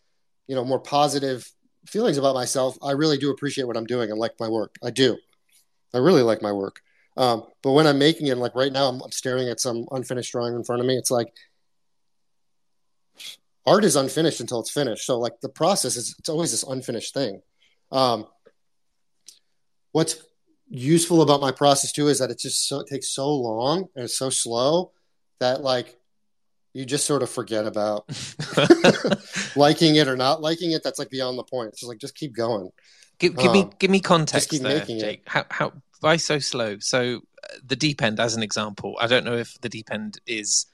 [0.46, 1.50] you know, more positive
[1.86, 2.76] feelings about myself.
[2.82, 4.76] I really do appreciate what I'm doing and like my work.
[4.82, 5.18] I do.
[5.92, 6.80] I really like my work.
[7.16, 10.32] Um, but when I'm making it, like right now, I'm, I'm staring at some unfinished
[10.32, 10.96] drawing in front of me.
[10.96, 11.32] It's like
[13.66, 15.06] art is unfinished until it's finished.
[15.06, 17.40] So like the process is it's always this unfinished thing.
[17.92, 18.26] Um,
[19.92, 20.16] what's
[20.68, 24.04] useful about my process too is that it just so, it takes so long and
[24.04, 24.90] it's so slow
[25.38, 25.96] that like
[26.74, 28.04] you just sort of forget about
[29.56, 30.82] liking it or not liking it.
[30.82, 31.68] That's like beyond the point.
[31.70, 32.70] It's just like just keep going.
[33.18, 35.00] give, give me Um, give me context keep there, making it.
[35.00, 35.22] Jake.
[35.26, 36.78] How how why so slow?
[36.80, 40.18] So uh, the deep end, as an example, I don't know if the deep end
[40.26, 40.66] is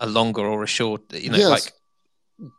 [0.00, 1.12] a longer or a short.
[1.14, 1.50] You know, Yes.
[1.50, 1.72] like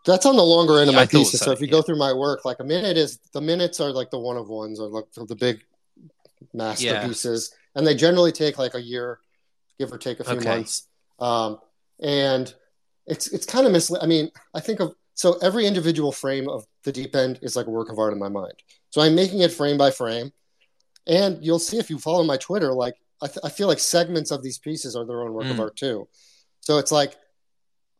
[0.06, 1.40] That's on the longer end of Yeah, my pieces.
[1.40, 1.74] so, So, if you yeah.
[1.74, 4.48] go through my work, like a minute is the minutes are like the one of
[4.50, 5.62] ones or like the big
[6.54, 9.20] masterpieces, and they generally take like a year,
[9.78, 10.46] give or take a few Okay.
[10.46, 10.88] months.
[11.20, 11.60] Um,
[12.00, 12.54] and
[13.08, 14.04] it's it's kind of misleading.
[14.04, 17.66] I mean, I think of so every individual frame of the deep end is like
[17.68, 18.54] a work of art in my mind.
[18.92, 20.32] So I'm making it frame by frame,
[21.08, 24.30] and you'll see if you follow my Twitter, like I, th- I feel like segments
[24.32, 25.62] of these pieces are their own work of Mm.
[25.62, 26.08] art too.
[26.62, 27.16] So it's like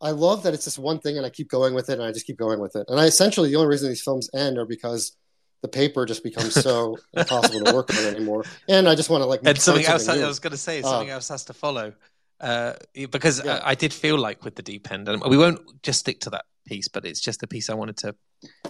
[0.00, 2.12] I love that it's just one thing, and I keep going with it, and I
[2.12, 2.86] just keep going with it.
[2.88, 5.16] And I essentially the only reason these films end are because
[5.62, 9.26] the paper just becomes so impossible to work on anymore, and I just want to
[9.26, 10.22] like and something else new.
[10.22, 11.92] I was going to say Uh, something else has to follow
[12.40, 12.74] uh,
[13.10, 13.60] because Yeah.
[13.64, 16.30] I, I did feel like with the deep end, and we won't just stick to
[16.30, 18.14] that piece, but it's just the piece I wanted to.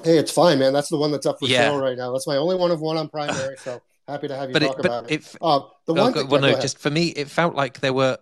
[0.04, 0.72] Hey, it's fine, man.
[0.72, 1.68] That's the one that's up for Yeah.
[1.70, 2.12] sale right now.
[2.12, 4.66] That's my only one of one on primary, so happy to have you But it,
[4.68, 5.26] talk about it.
[5.26, 7.28] it, Um, the well, one go- thing, well, yeah, no, go just for me, it
[7.28, 8.18] felt like there were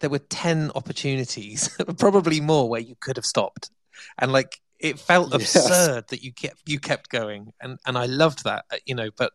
[0.00, 3.70] there were ten opportunities, probably more, where you could have stopped,
[4.18, 5.56] and like it felt Yes.
[5.56, 9.10] absurd that you kept you kept going, and and I loved that, uh, you know.
[9.16, 9.32] But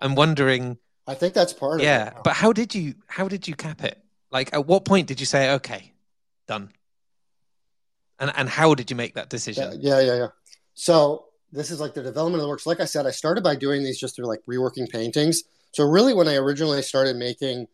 [0.00, 1.84] I'm wondering, I think that's part of it.
[1.84, 4.02] yeah, but how did you how did you cap it?
[4.36, 5.92] Like, at what point did you say, okay,
[6.46, 6.70] done?
[8.18, 9.78] And and how did you make that Yeah, decision?
[9.80, 10.28] yeah, yeah, yeah.
[10.74, 12.66] So this is like the development of the works.
[12.66, 15.42] Like I said, I started by doing these just through like reworking paintings.
[15.72, 17.66] So really, when I originally started making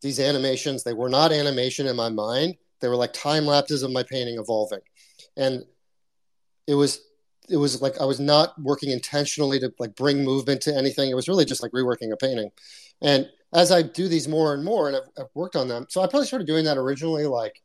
[0.00, 0.84] these animations.
[0.84, 2.56] They were not animation in my mind.
[2.80, 4.80] They were like time lapses of my painting evolving,
[5.36, 5.64] and
[6.66, 7.00] it was
[7.48, 11.10] it was like I was not working intentionally to like bring movement to anything.
[11.10, 12.50] It was really just like reworking a painting.
[13.02, 16.02] And as I do these more and more, and I've, I've worked on them, so
[16.02, 17.62] I probably started doing that originally like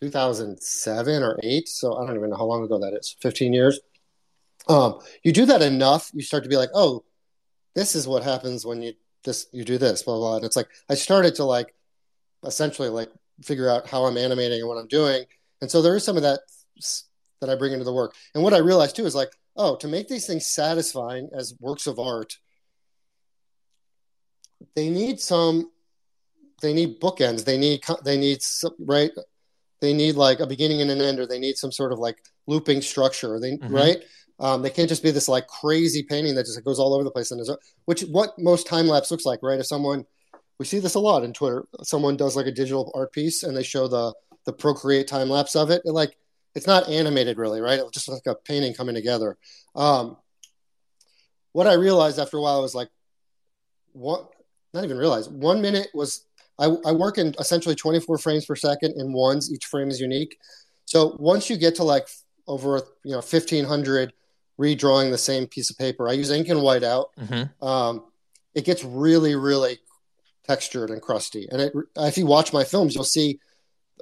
[0.00, 1.68] 2007 or eight.
[1.68, 3.16] So I don't even know how long ago that is.
[3.20, 3.80] 15 years.
[4.68, 7.04] Um, you do that enough, you start to be like, oh,
[7.74, 10.36] this is what happens when you this you do this, blah blah.
[10.36, 11.74] And it's like I started to like
[12.44, 13.10] essentially like
[13.42, 15.24] figure out how I'm animating and what I'm doing.
[15.60, 16.40] And so there is some of that
[17.40, 18.14] that I bring into the work.
[18.34, 21.86] And what I realized too is like, oh, to make these things satisfying as works
[21.86, 22.38] of art,
[24.74, 25.70] they need some,
[26.62, 27.44] they need bookends.
[27.44, 28.38] They need, they need,
[28.78, 29.10] right?
[29.80, 32.18] They need like a beginning and an end, or they need some sort of like
[32.46, 33.38] looping structure.
[33.38, 33.74] They, mm-hmm.
[33.74, 34.04] right?
[34.40, 37.10] Um, they can't just be this like crazy painting that just goes all over the
[37.10, 37.30] place.
[37.30, 37.50] And is
[37.84, 39.60] which what most time lapse looks like, right?
[39.60, 40.04] If someone,
[40.58, 41.66] we see this a lot in Twitter.
[41.82, 44.14] Someone does like a digital art piece and they show the
[44.44, 45.82] the Procreate time lapse of it.
[45.84, 46.16] it like
[46.54, 47.78] it's not animated really, right?
[47.78, 49.36] It's just like a painting coming together.
[49.74, 50.16] Um,
[51.52, 52.88] what I realized after a while was like,
[53.92, 54.33] what?
[54.74, 56.26] Not even realize one minute was
[56.58, 59.52] I, I work in essentially 24 frames per second in ones.
[59.52, 60.36] Each frame is unique.
[60.84, 62.08] So once you get to like
[62.46, 64.12] over you know 1500
[64.60, 67.10] redrawing the same piece of paper, I use ink and white out.
[67.18, 67.64] Mm-hmm.
[67.66, 68.04] Um,
[68.54, 69.78] it gets really really
[70.44, 71.48] textured and crusty.
[71.50, 73.38] And it, if you watch my films, you'll see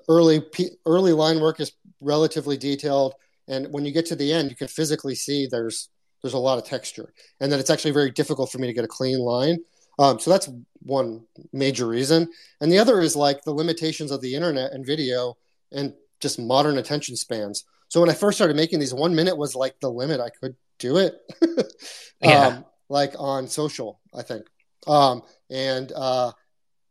[0.09, 0.43] early
[0.87, 3.15] early line work is relatively detailed,
[3.49, 5.89] and when you get to the end, you can physically see there's
[6.23, 8.85] there's a lot of texture, and that it's actually very difficult for me to get
[8.85, 9.59] a clean line.
[9.99, 10.49] Um, so that's
[10.81, 12.29] one major reason,
[12.61, 15.37] and the other is like the limitations of the internet and video
[15.71, 17.65] and just modern attention spans.
[17.89, 20.57] So when I first started making these, one minute was like the limit I could
[20.79, 21.15] do it.
[22.23, 22.47] yeah.
[22.47, 24.47] Um, like on social, I think.
[24.87, 26.33] Um, and uh,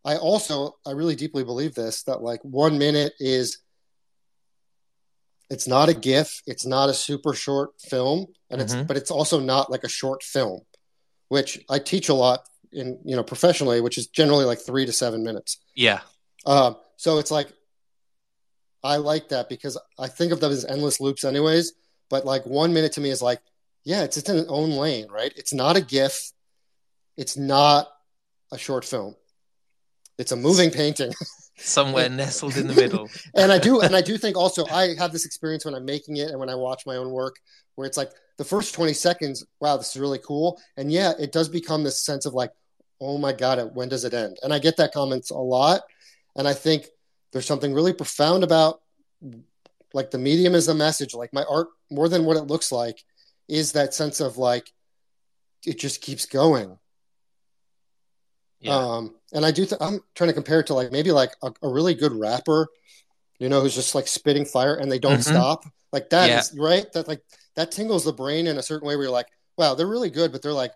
[0.04, 3.60] I also I really deeply believe this that like one minute is
[5.50, 8.80] it's not a GIF, it's not a super short film, and mm-hmm.
[8.80, 10.62] it's but it's also not like a short film,
[11.28, 12.42] which I teach a lot
[12.74, 15.58] in you know professionally, which is generally like three to seven minutes.
[15.76, 16.02] Yeah.
[16.46, 17.52] Um, so it's like
[18.84, 21.74] I like that because I think of them as endless loops, anyways.
[22.10, 23.40] But like one minute to me is like,
[23.84, 25.32] yeah, it's, it's in its own lane, right?
[25.36, 26.32] It's not a GIF,
[27.18, 27.88] it's not
[28.52, 29.16] a short film.
[30.18, 31.14] It's a moving painting.
[31.58, 33.10] Somewhere nestled in the middle.
[33.36, 36.18] and I do, and I do think also I have this experience when I'm making
[36.18, 37.36] it and when I watch my own work,
[37.82, 40.62] where it's like the first 20 seconds, wow, this is really cool.
[40.78, 42.52] And yeah, it does become this sense of like,
[43.00, 44.38] oh my God, when does it end?
[44.44, 45.82] And I get that comments a lot.
[46.36, 46.86] And I think
[47.32, 48.82] there's something really profound about
[49.96, 51.16] like the medium is the message.
[51.16, 53.04] Like my art, more than what it looks like,
[53.48, 54.72] is that sense of like
[55.66, 56.78] it just keeps going.
[58.60, 58.76] Yeah.
[58.76, 59.66] Um, and I do.
[59.66, 62.68] Th- I'm trying to compare it to like maybe like a, a, really good rapper,
[63.40, 65.34] you know, who's just like spitting fire and they don't mm-hmm.
[65.34, 65.64] stop.
[65.92, 66.40] Like that yeah.
[66.40, 66.86] is right.
[66.94, 67.24] That like
[67.56, 70.32] that tingles the brain in a certain way where you're like, wow, they're really good,
[70.32, 70.74] but they're like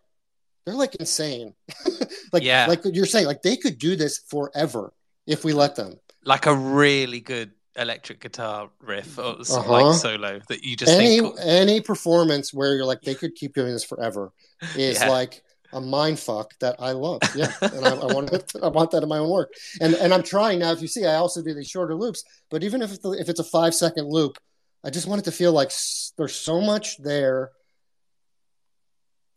[0.66, 1.54] they're like insane.
[2.34, 2.66] like yeah.
[2.68, 4.94] like you're saying, like they could do this forever
[5.28, 6.00] if we let them.
[6.24, 9.72] Like a really good electric guitar riff or uh-huh.
[9.72, 11.36] like solo that you just any think...
[11.42, 14.32] any performance where you're like they could keep doing this forever
[14.78, 15.10] is yeah.
[15.10, 17.22] like a mind fuck that I love.
[17.36, 19.54] Yeah, and I, I want I want that in my own work.
[19.82, 20.72] And and I'm trying now.
[20.72, 22.24] If you see, I also do these shorter loops.
[22.50, 24.38] But even if it's, if it's a five second loop,
[24.86, 25.72] I just want it to feel like
[26.16, 27.52] there's so much there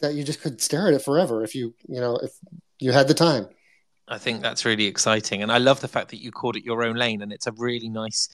[0.01, 2.33] that you just could stare at it forever if you you know if
[2.79, 3.49] you had the time.
[4.07, 6.85] I think that's really exciting, and I love the fact that you called it your
[6.85, 8.29] own lane, and it's a really nice.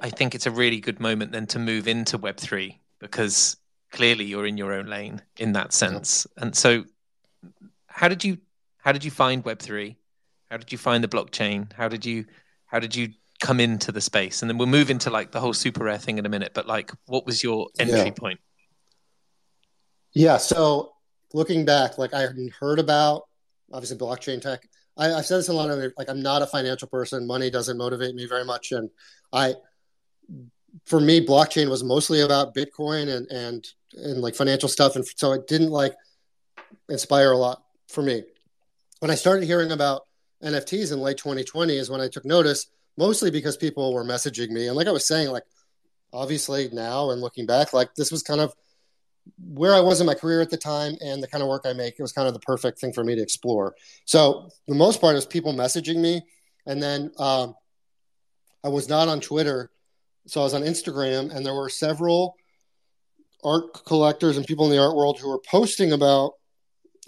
[0.00, 3.56] I think it's a really good moment then to move into Web three because
[3.90, 6.84] clearly you're in your own lane in that sense, and so
[7.88, 8.38] how did you
[8.78, 9.96] how did you find Web three?
[10.48, 11.72] How did you find the blockchain?
[11.72, 12.26] How did you
[12.66, 14.42] how did you come into the space?
[14.42, 16.52] And then we'll move into like the whole SuperRare thing in a minute.
[16.54, 18.10] But like, what was your entry yeah.
[18.10, 18.40] point?
[20.12, 20.36] Yeah.
[20.36, 20.92] So
[21.32, 23.22] looking back, like I heard about
[23.72, 24.68] obviously blockchain tech.
[24.96, 27.26] I, have said this a lot of like I'm not a financial person.
[27.26, 28.90] Money doesn't motivate me very much, and
[29.32, 29.54] I
[30.84, 35.32] for me blockchain was mostly about Bitcoin and and and like financial stuff, and so
[35.32, 35.94] it didn't like
[36.88, 38.24] inspire a lot for me.
[38.98, 40.02] When I started hearing about
[40.42, 42.66] NFTs in late 2020 is when I took notice,
[43.00, 44.66] mostly because people were messaging me.
[44.66, 45.44] And like I was saying, like
[46.12, 48.52] obviously now and looking back, like this was kind of
[49.38, 51.72] where I was in my career at the time and the kind of work I
[51.72, 53.74] make, it was kind of the perfect thing for me to explore.
[54.04, 56.20] So the most part is people messaging me.
[56.66, 57.54] And then um,
[58.62, 59.70] I was not on Twitter.
[60.26, 62.36] So I was on Instagram and there were several
[63.42, 66.34] art collectors and people in the art world who were posting about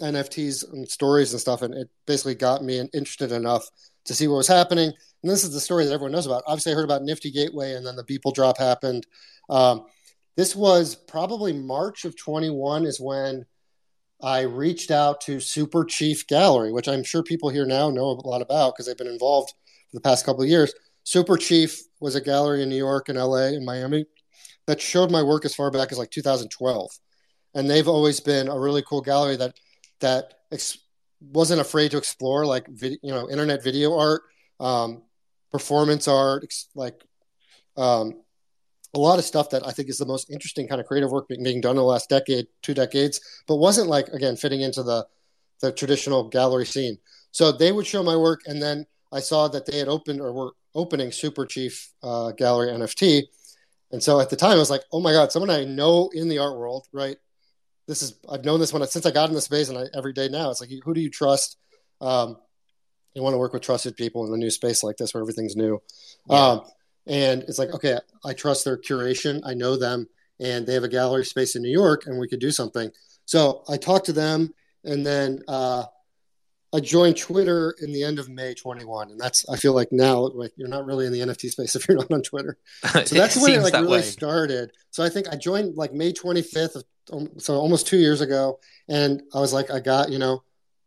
[0.01, 3.63] NFTs and stories and stuff, and it basically got me interested enough
[4.05, 4.91] to see what was happening.
[5.23, 6.43] And this is the story that everyone knows about.
[6.47, 9.07] Obviously, I heard about Nifty Gateway, and then the Beeple drop happened.
[9.49, 9.85] Um,
[10.35, 13.45] this was probably March of 21 is when
[14.21, 18.27] I reached out to Super Chief Gallery, which I'm sure people here now know a
[18.27, 19.53] lot about because they've been involved
[19.91, 20.73] for the past couple of years.
[21.03, 24.05] Super Chief was a gallery in New York and LA and Miami
[24.65, 26.89] that showed my work as far back as like 2012.
[27.53, 29.59] And they've always been a really cool gallery that
[29.99, 30.33] that
[31.31, 34.23] wasn't afraid to explore like you know internet video art,
[34.59, 35.03] um,
[35.51, 37.01] performance art, ex- like
[37.77, 38.21] um,
[38.93, 41.27] a lot of stuff that I think is the most interesting kind of creative work
[41.27, 45.05] being done in the last decade, two decades, but wasn't like again fitting into the
[45.61, 46.97] the traditional gallery scene.
[47.31, 50.33] So they would show my work, and then I saw that they had opened or
[50.33, 53.23] were opening Super Chief uh, Gallery NFT,
[53.91, 56.27] and so at the time I was like, oh my god, someone I know in
[56.27, 57.17] the art world, right?
[57.87, 60.13] This is I've known this one since I got in the space, and I, every
[60.13, 61.57] day now it's like, who do you trust?
[62.01, 62.37] Um,
[63.13, 65.55] you want to work with trusted people in a new space like this where everything's
[65.55, 65.81] new.
[66.29, 66.35] Yeah.
[66.35, 66.61] Um,
[67.07, 70.07] and it's like okay i trust their curation i know them
[70.39, 72.89] and they have a gallery space in new york and we could do something
[73.25, 74.53] so i talked to them
[74.85, 75.83] and then uh,
[76.73, 80.19] i joined twitter in the end of may 21 and that's i feel like now
[80.33, 83.41] like you're not really in the nft space if you're not on twitter so that's
[83.41, 84.01] when it like really way.
[84.01, 86.83] started so i think i joined like may 25th um,
[87.37, 90.41] so almost two years ago and i was like i got you know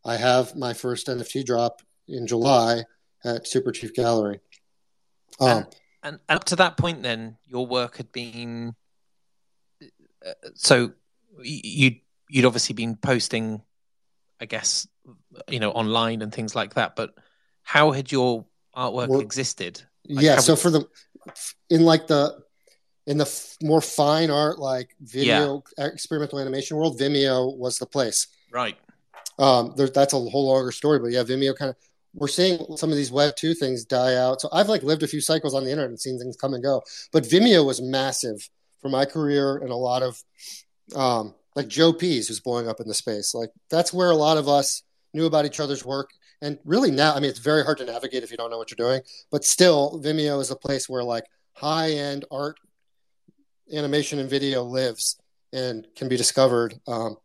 [0.05, 2.83] i have my first nft drop in july
[3.25, 4.41] at super chief gallery
[5.41, 5.67] um,
[6.03, 8.75] and up to that point, then your work had been
[10.25, 10.93] uh, so
[11.43, 11.97] you
[12.29, 13.63] you'd obviously been posting,
[14.41, 14.87] I guess,
[15.49, 16.97] you know, online and things like that.
[16.97, 17.15] But
[17.63, 19.83] how had your artwork well, existed?
[20.09, 20.89] Like, yeah, so for the
[21.71, 22.39] in like the
[23.07, 25.87] in the f- more fine art like video yeah.
[25.87, 28.27] experimental animation world, Vimeo was the place.
[28.53, 28.77] Right.
[29.39, 31.77] Um, there, that's a whole longer story, but yeah, Vimeo kind of
[32.17, 35.09] we're seeing some of these web 2 things die out so i've like lived a
[35.09, 38.49] few cycles on the internet and seen things come and go but vimeo was massive
[38.81, 40.23] for my career and a lot of
[40.95, 44.39] um, like joe pease who's blowing up in the space like that's where a lot
[44.39, 46.11] of us knew about each other's work
[46.43, 48.71] and really now i mean it's very hard to navigate if you don't know what
[48.71, 52.59] you're doing but still vimeo is a place where like high end art
[53.73, 55.21] animation and video lives
[55.53, 57.17] and can be discovered um,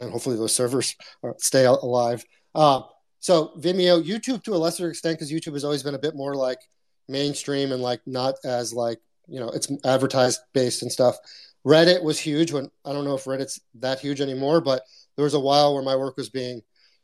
[0.00, 0.96] and hopefully those servers
[1.38, 2.82] stay alive uh,
[3.24, 6.34] so Vimeo, YouTube to a lesser extent, because YouTube has always been a bit more
[6.34, 6.58] like
[7.08, 11.16] mainstream and like not as like you know it's advertised based and stuff.
[11.66, 14.82] Reddit was huge when I don't know if Reddit's that huge anymore, but
[15.16, 16.60] there was a while where my work was being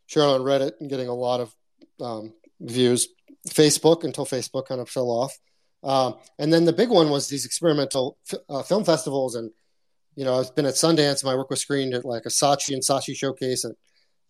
[0.09, 1.55] shared on Reddit and getting a lot of
[2.03, 3.09] um, views.
[3.49, 5.39] Facebook until Facebook kind of fell off,
[5.83, 9.35] um, and then the big one was these experimental f- uh, film festivals.
[9.35, 9.51] And
[10.15, 11.25] you know, I've been at Sundance.
[11.25, 13.73] My work was screened at like a Saatchi and Saatchi Showcase at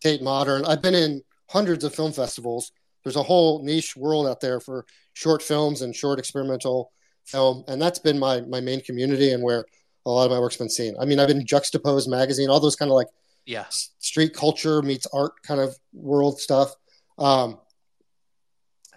[0.01, 0.65] Tate Modern.
[0.65, 2.71] I've been in hundreds of film festivals.
[3.03, 6.91] There's a whole niche world out there for short films and short experimental
[7.25, 9.65] film, and that's been my my main community and where
[10.05, 10.95] a lot of my work's been seen.
[10.99, 13.07] I mean, I've been Juxtapoz magazine, all those kind of like
[13.45, 16.73] yeah street culture meets art kind of world stuff.
[17.17, 17.59] Um,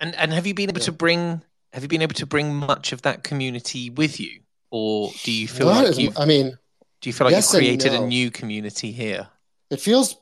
[0.00, 0.86] and and have you been able yeah.
[0.86, 1.42] to bring
[1.74, 5.48] have you been able to bring much of that community with you, or do you
[5.48, 6.12] feel Not like you?
[6.16, 6.56] I mean,
[7.00, 8.04] do you feel like yes you've created no.
[8.04, 9.26] a new community here?
[9.70, 10.16] It feels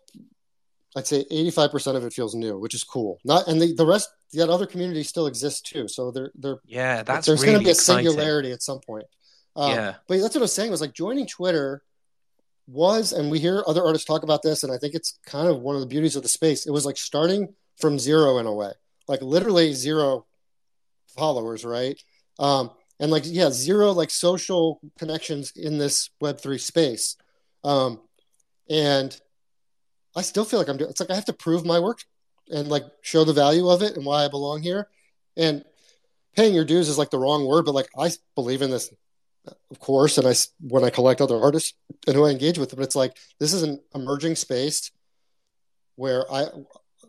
[0.97, 3.19] I'd say 85% of it feels new, which is cool.
[3.23, 5.88] Not and the, the rest that other communities still exist too.
[5.88, 8.07] So they're they're yeah, that's there's really going to be a exciting.
[8.07, 9.05] singularity at some point.
[9.55, 11.83] Um, yeah, but that's what I was saying was like joining Twitter
[12.67, 15.61] was, and we hear other artists talk about this, and I think it's kind of
[15.61, 16.65] one of the beauties of the space.
[16.65, 18.73] It was like starting from zero in a way,
[19.07, 20.25] like literally zero
[21.16, 22.01] followers, right?
[22.38, 22.70] Um,
[23.01, 27.16] and like yeah, zero like social connections in this Web three space,
[27.64, 28.01] um,
[28.70, 29.18] and
[30.14, 30.90] I still feel like I'm doing.
[30.90, 32.05] It's like I have to prove my work
[32.51, 34.88] and like show the value of it and why I belong here.
[35.37, 35.64] And
[36.37, 38.92] paying your dues is like the wrong word, but like I believe in this,
[39.71, 40.19] of course.
[40.19, 41.75] And I when I collect other artists
[42.06, 44.90] and who I engage with, but it's like this is an emerging space
[45.96, 46.46] where I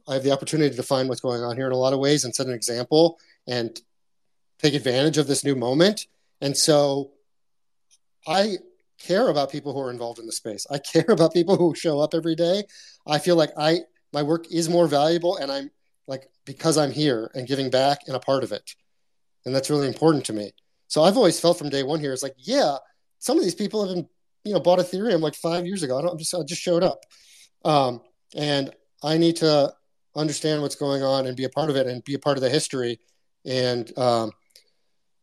[0.07, 2.23] I have the opportunity to define what's going on here in a lot of ways
[2.23, 3.79] and set an example and
[4.63, 6.07] take advantage of this new moment.
[6.41, 7.11] And so
[8.25, 8.57] I
[8.97, 10.65] care about people who are involved in the space.
[10.71, 12.63] I care about people who show up every day.
[13.05, 13.81] I feel like I
[14.13, 15.71] my work is more valuable and I'm
[16.07, 18.75] like because I'm here and giving back and a part of it.
[19.45, 20.51] And that's really important to me.
[20.87, 22.77] So I've always felt from day one here, it's like, yeah,
[23.19, 24.07] some of these people have been,
[24.45, 25.97] you know, bought Ethereum like five years ago.
[25.97, 27.01] I don't I'm just I just showed up.
[27.65, 28.01] Um,
[28.35, 29.73] and I need to
[30.15, 32.43] understand what's going on and be a part of it and be a part of
[32.43, 32.99] the history.
[33.45, 34.31] And um,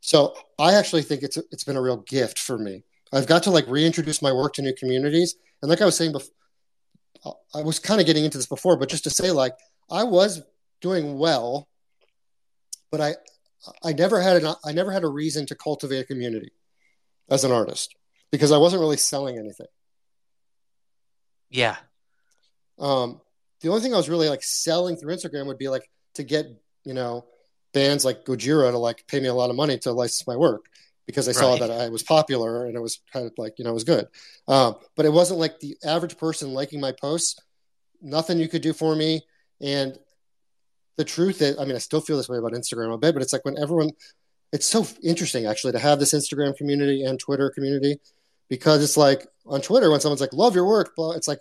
[0.00, 3.50] so I actually think it's it's been a real gift for me I've got to
[3.50, 5.34] like reintroduce my work to new communities.
[5.62, 6.34] And like I was saying before,
[7.54, 9.54] I was kind of getting into this before, but just to say, like,
[9.90, 10.42] I was
[10.80, 11.68] doing well,
[12.90, 13.14] but I,
[13.84, 16.52] I never had an, I never had a reason to cultivate a community
[17.28, 17.94] as an artist
[18.30, 19.66] because I wasn't really selling anything.
[21.50, 21.76] Yeah.
[22.78, 23.20] Um,
[23.60, 26.46] the only thing I was really like selling through Instagram would be like to get,
[26.84, 27.26] you know,
[27.72, 30.66] bands like Gojira to like pay me a lot of money to license my work
[31.06, 31.60] because they saw Right.
[31.60, 34.06] that I was popular and it was kind of like, you know, it was good.
[34.48, 37.36] Um, but it wasn't like the average person liking my posts,
[38.00, 39.22] nothing you could do for me.
[39.60, 39.98] And
[40.96, 43.22] the truth is, I mean, I still feel this way about Instagram a bit, but
[43.22, 43.90] it's like when everyone,
[44.52, 47.98] it's so interesting actually to have this Instagram community and Twitter community
[48.48, 51.40] because it's like on Twitter when someone's like, love your work, blah, it's like,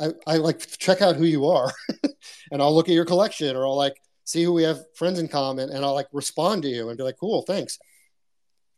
[0.00, 1.70] I, I like check out who you are
[2.50, 5.28] and I'll look at your collection or I'll like see who we have friends in
[5.28, 7.78] common and I'll like respond to you and be like, cool, thanks.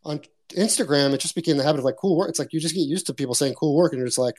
[0.05, 0.21] On
[0.51, 2.29] Instagram, it just became the habit of like cool work.
[2.29, 4.37] It's like you just get used to people saying cool work and you're just like,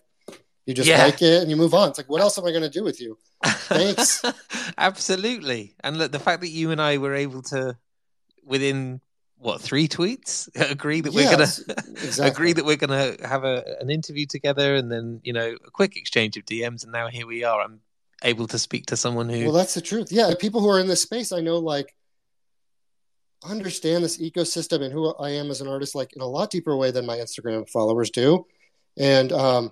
[0.66, 1.04] you just Yeah.
[1.04, 1.90] like it and you move on.
[1.90, 3.18] It's like, what else am I going to do with you?
[3.44, 4.22] Thanks.
[4.78, 5.76] Absolutely.
[5.84, 7.78] And look, the fact that you and I were able to,
[8.44, 9.02] within
[9.38, 12.28] what three tweets, agree that we're Yes, gonna exactly.
[12.30, 15.96] agree that we're gonna have a, an interview together, and then you know a quick
[15.96, 17.62] exchange of DMs, and now here we are.
[17.62, 17.82] I'm
[18.24, 20.12] able to speak to someone who Well, that's the truth.
[20.12, 21.94] Yeah, people who are in this space, I know, like
[23.44, 26.76] understand this ecosystem and who I am as an artist, like in a lot deeper
[26.76, 28.46] way than my Instagram followers do.
[28.98, 29.72] And um,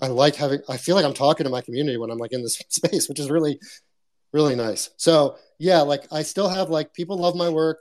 [0.00, 0.60] I like having.
[0.68, 3.20] I feel like I'm talking to my community when I'm like in this space, which
[3.20, 3.58] is really,
[4.32, 4.90] really nice.
[4.96, 7.80] So yeah, like I still have like people love my work.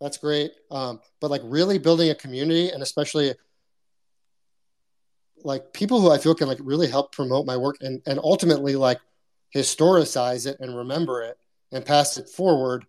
[0.00, 0.52] That's great.
[0.70, 3.34] Um, but like really building a community and especially
[5.46, 8.74] like people who I feel can like really help promote my work and, and ultimately
[8.74, 8.98] like
[9.54, 11.38] historicize it and remember it
[11.70, 12.84] and pass it forward.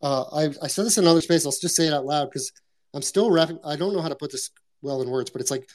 [0.00, 1.44] Uh, I, I said this in another space.
[1.44, 2.52] I'll just say it out loud because
[2.94, 3.58] I'm still wrapping.
[3.64, 4.50] I don't know how to put this
[4.80, 5.68] well in words, but it's like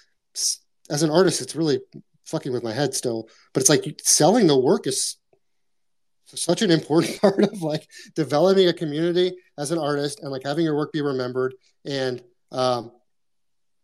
[0.89, 1.81] as an artist, it's really
[2.25, 3.27] fucking with my head still.
[3.53, 5.17] But it's like selling the work is
[6.23, 7.85] such an important part of like
[8.15, 11.53] developing a community as an artist and like having your work be remembered.
[11.83, 12.23] And
[12.53, 12.93] um,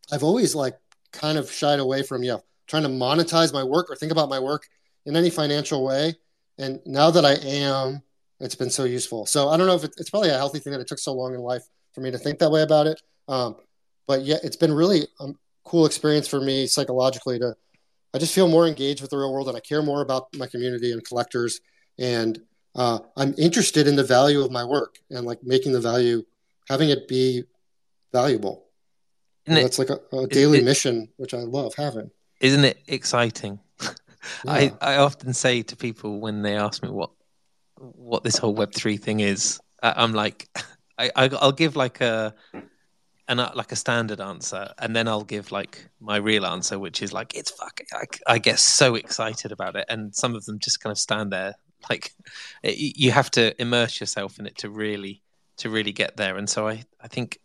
[0.09, 0.75] I've always like
[1.11, 2.37] kind of shied away from yeah
[2.67, 4.67] trying to monetize my work or think about my work
[5.05, 6.13] in any financial way.
[6.57, 8.01] And now that I am,
[8.39, 9.25] it's been so useful.
[9.25, 11.13] So I don't know if it, it's probably a healthy thing that it took so
[11.13, 13.01] long in life for me to think that way about it.
[13.27, 13.55] Um,
[14.05, 15.29] but yeah, it's been really a
[15.63, 17.55] cool experience for me psychologically to.
[18.13, 20.47] I just feel more engaged with the real world, and I care more about my
[20.47, 21.59] community and collectors.
[21.99, 22.39] And
[22.73, 26.23] uh, I'm interested in the value of my work and like making the value,
[26.69, 27.43] having it be
[28.13, 28.66] valuable.
[29.47, 32.11] It- That's like a, a daily it- mission, which I love having.
[32.41, 33.59] isn't it exciting?
[34.43, 34.51] Yeah.
[34.51, 37.11] I, I often say to people when they ask me what
[37.77, 40.49] what this whole Web three thing is, I- I'm like,
[40.97, 42.33] I, I I'll give like a
[43.29, 47.01] an uh, like a standard answer, and then I'll give like my real answer, which
[47.01, 47.87] is like it's fucking.
[47.93, 51.31] I, I get so excited about it, and some of them just kind of stand
[51.31, 51.55] there
[51.89, 52.11] like
[52.63, 55.21] it, you have to immerse yourself in it to really
[55.57, 56.35] to really get there.
[56.35, 57.39] And so I I think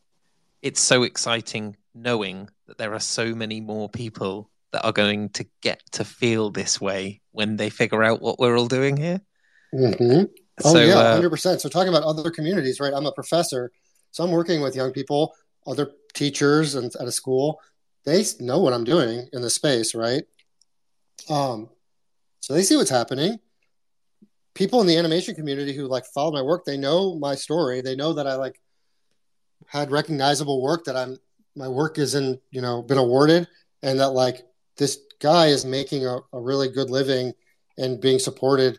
[0.63, 5.47] it's so exciting knowing that there are so many more people that are going to
[5.61, 9.21] get to feel this way when they figure out what we're all doing here.
[9.73, 10.25] hmm
[10.65, 11.61] Oh so yeah, uh, hundred percent.
[11.63, 12.93] So talking about other communities, right?
[12.95, 13.73] I'm a professor,
[14.11, 15.35] so I'm working with young people,
[15.67, 17.59] other teachers, and at a school.
[18.05, 20.25] They know what I'm doing in the space, right?
[21.31, 21.71] Um,
[22.41, 23.39] so they see what's happening.
[24.55, 27.81] People in the animation community who like follow my work, they know my story.
[27.81, 28.61] They know that I like
[29.67, 31.17] had recognizable work that I'm
[31.55, 33.49] my work is in, you know, been awarded,
[33.83, 34.43] and that like
[34.77, 37.33] this guy is making a, a really good living
[37.79, 38.79] and being supported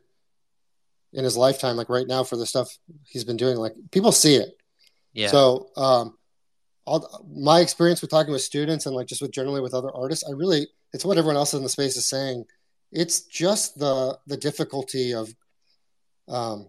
[1.14, 3.58] in his lifetime, like right now for the stuff he's been doing.
[3.58, 4.58] Like people see it.
[5.14, 6.18] yeah, So, um,
[6.86, 10.28] all my experience with talking with students and like just with generally with other artists,
[10.28, 12.46] I really it's what everyone else in the space is saying.
[12.92, 15.34] It's just the the difficulty of
[16.28, 16.68] um,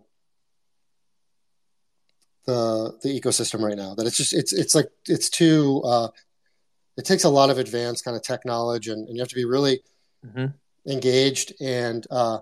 [2.46, 3.94] the the ecosystem right now.
[3.94, 5.82] That it's just it's it's like it's too.
[5.84, 6.08] Uh,
[6.96, 9.44] it takes a lot of advanced kind of technology, and, and you have to be
[9.44, 9.82] really
[10.26, 10.54] Mhm.
[10.86, 12.06] engaged and.
[12.10, 12.38] Uh,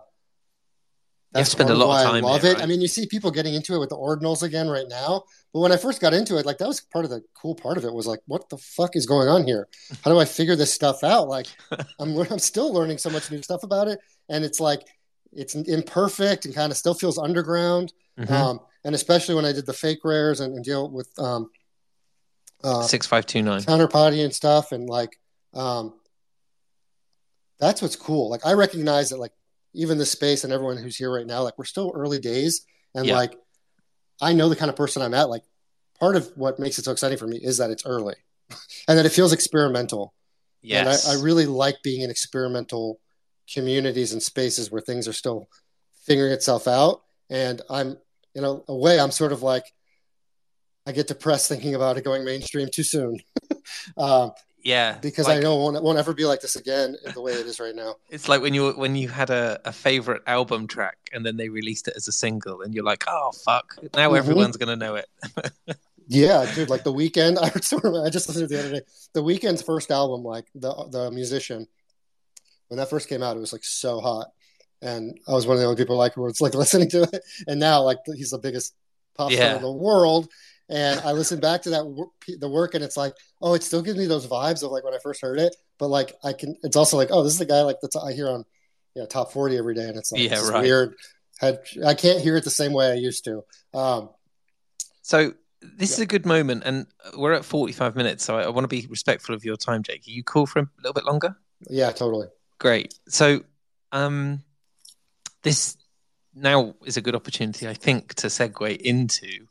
[1.34, 2.54] to spend a lot of time I love there, it.
[2.56, 2.62] right?
[2.62, 5.24] I mean, you see people getting into it with the ordinals again right now.
[5.54, 7.78] But when I first got into it, like that was part of the cool part
[7.78, 9.66] of it was like, what the fuck is going on here?
[10.04, 11.28] How do I figure this stuff out?
[11.28, 11.46] Like,
[11.98, 13.98] I'm I'm still learning so much new stuff about it,
[14.28, 14.82] and it's like
[15.32, 17.94] it's imperfect and kind of still feels underground.
[18.20, 18.30] Mhm.
[18.30, 21.50] Um, and especially when I did the fake rares and, and deal with um,
[22.64, 23.62] uh, six five two nine.
[23.62, 25.16] counterparty and stuff, and like
[25.54, 25.94] um,
[27.58, 28.30] that's what's cool.
[28.30, 29.32] Like I recognize that like
[29.74, 32.64] even the space and everyone who's here right now, like we're still early days,
[32.94, 33.14] and Yeah.
[33.14, 33.34] like
[34.20, 35.28] I know the kind of person I'm at.
[35.28, 35.42] Like
[35.98, 38.14] part of what makes it so exciting for me is that it's early,
[38.88, 40.14] and that it feels experimental.
[40.64, 43.00] Yes, And I, I really like being in experimental
[43.52, 45.48] communities and spaces where things are still
[46.06, 47.02] figuring itself out.
[47.28, 47.96] And I'm,
[48.34, 49.64] in a, a way, I'm sort of like,
[50.86, 53.18] I get depressed thinking about it going mainstream too soon.
[53.96, 54.32] um,
[54.64, 57.20] yeah, because like- I know it won't, it won't ever be like this again the
[57.20, 57.96] way it is right now.
[58.10, 61.48] It's like when you when you had a, a favorite album track and then they
[61.48, 64.18] released it as a single and you're like, oh fuck, now Mhm.
[64.18, 65.08] everyone's gonna know it.
[66.08, 67.38] Yeah, dude, like the Weeknd.
[67.42, 68.80] I sort of, I just listened to the other day.
[69.14, 71.66] The Weeknd's first album, like the the musician,
[72.68, 74.26] when that first came out, it was like so hot,
[74.82, 77.22] and I was one of the only people like who was like listening to it.
[77.46, 78.74] And now, like he's the biggest
[79.16, 79.56] pop star Yeah.
[79.56, 80.28] in the world.
[80.68, 82.06] And I listen back to that
[82.40, 84.94] the work, and it's like, oh, it still gives me those vibes of like when
[84.94, 85.54] I first heard it.
[85.78, 86.56] But like, I can.
[86.62, 88.44] It's also like, oh, this is the guy like that's I hear on,
[88.94, 90.62] yeah, top forty every day, and it's like Yeah, this right.
[90.62, 90.94] weird.
[91.40, 93.42] Had, I can't hear it the same way I used to.
[93.74, 94.10] Um,
[95.02, 98.64] So this is a good moment, and we're at 45 minutes, so I, I want
[98.64, 100.06] to be respectful of your time, Jake.
[100.06, 101.36] Are you cool for a little bit longer?
[101.68, 102.28] yeah, totally.
[102.58, 102.94] Great.
[103.08, 103.42] So,
[103.90, 104.42] um,
[105.42, 105.76] this
[106.34, 109.46] now is a good opportunity, I think, to segue into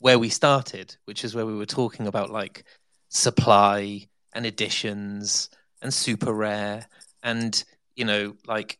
[0.00, 2.64] where we started, which is where we were talking about like
[3.08, 5.48] supply and editions
[5.80, 6.84] and SuperRare,
[7.22, 7.64] and
[7.96, 8.78] you know, like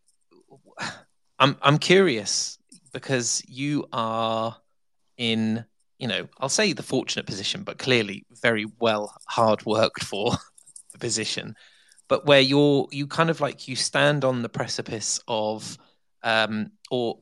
[1.39, 2.59] I'm I'm curious
[2.93, 4.57] because you are
[5.17, 5.65] in
[5.99, 10.33] you know I'll say the fortunate position, but clearly very well hard worked for
[10.93, 11.55] the position.
[12.09, 15.79] But where you're you kind of like you stand on the precipice of
[16.23, 17.19] um or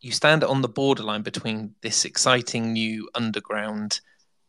[0.00, 4.00] you stand on the borderline between this exciting new underground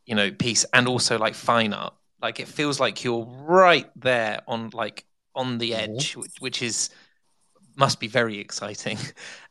[0.05, 1.93] you know piece and also like fine art.
[2.21, 6.89] Like it feels like you're right there on like on the edge which, which is
[7.75, 8.97] must be very exciting.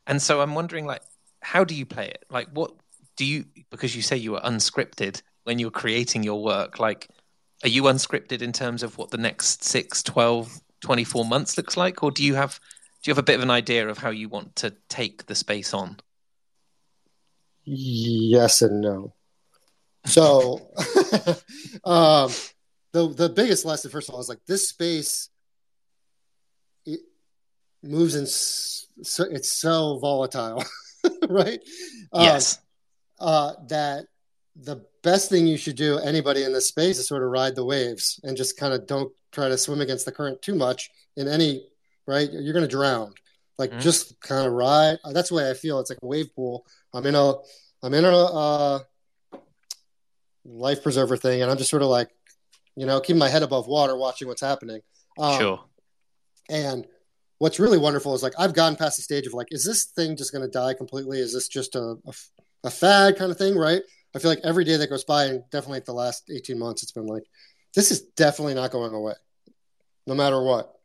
[0.09, 1.03] And so i'm wondering like
[1.42, 2.24] how do you play it?
[2.30, 2.72] Like what
[3.16, 7.09] do you because you say you were unscripted when you're creating your work like
[7.64, 12.03] are you unscripted in terms of what the next 6 12 24 months looks like?
[12.03, 12.61] Or do you have
[13.03, 15.34] do you have a bit of an idea of how you want to take the
[15.34, 15.97] space on
[17.66, 19.12] Yes and no.
[20.05, 20.70] So,
[21.84, 22.30] um,
[22.92, 25.30] the the biggest lesson, first of all, is like this space.
[26.86, 27.01] It
[27.82, 28.26] moves in.
[29.05, 30.62] So it's so volatile,
[31.28, 31.61] right?
[32.12, 32.61] Um, yes
[33.18, 34.07] Uh, that
[34.55, 37.64] the best thing you should do, anybody in this space, is sort of ride the
[37.64, 41.26] waves and just kind of don't try to swim against the current too much in
[41.26, 41.66] any.
[42.07, 43.14] Right, you're going to drown.
[43.59, 43.80] Like Mhm.
[43.80, 44.98] just kind of ride.
[45.12, 45.80] That's the way I feel.
[45.80, 46.66] It's like a wave pool.
[46.94, 47.34] I'm in a.
[47.82, 48.16] I'm in a.
[48.16, 48.78] Uh,
[50.44, 52.11] life preserver thing, and I'm just sort of like,
[52.76, 54.80] you know, keeping my head above water, watching what's happening.
[55.18, 55.61] Um, sure
[56.48, 56.86] And
[57.38, 60.16] what's really wonderful is like I've gotten past the stage of like, is this thing
[60.16, 61.18] just going to die completely?
[61.18, 62.12] Is this just a, a,
[62.64, 63.57] a fad kind of thing?
[63.57, 63.82] Right?
[64.14, 66.92] I feel like every day that goes by, and definitely the last 18 months, it's
[66.92, 67.24] been like,
[67.74, 69.14] this is definitely not going away,
[70.07, 70.76] no matter what.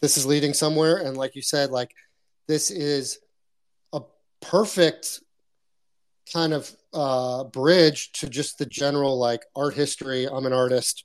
[0.00, 1.94] This is leading somewhere, and like you said, like
[2.48, 3.18] this is
[3.92, 4.00] a
[4.40, 5.20] perfect
[6.32, 10.26] kind of uh, bridge to just the general like art history.
[10.26, 11.04] I'm an artist,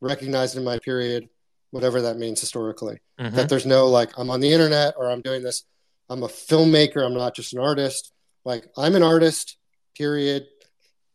[0.00, 1.28] recognized in my period,
[1.70, 3.00] whatever that means historically.
[3.18, 3.32] Mhm.
[3.32, 5.64] That there's no like I'm on the internet or I'm doing this.
[6.08, 7.04] I'm a filmmaker.
[7.04, 8.12] I'm not just an artist.
[8.44, 9.56] Like I'm an artist.
[9.96, 10.46] Period.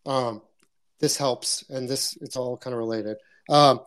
[0.05, 0.41] Um,
[0.99, 3.17] this helps, and this it's all kind of related.
[3.49, 3.81] Um,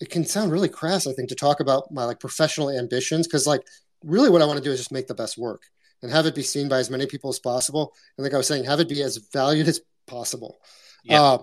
[0.00, 3.46] it can sound really crass, I think, to talk about my like professional ambitions because
[3.46, 3.62] like
[4.02, 5.62] really what I want to do is just make the best work
[6.02, 7.92] and have it be seen by as many people as possible.
[8.18, 10.58] And like I was saying, have it be as valued as possible.
[11.04, 11.22] Yeah.
[11.22, 11.38] Uh,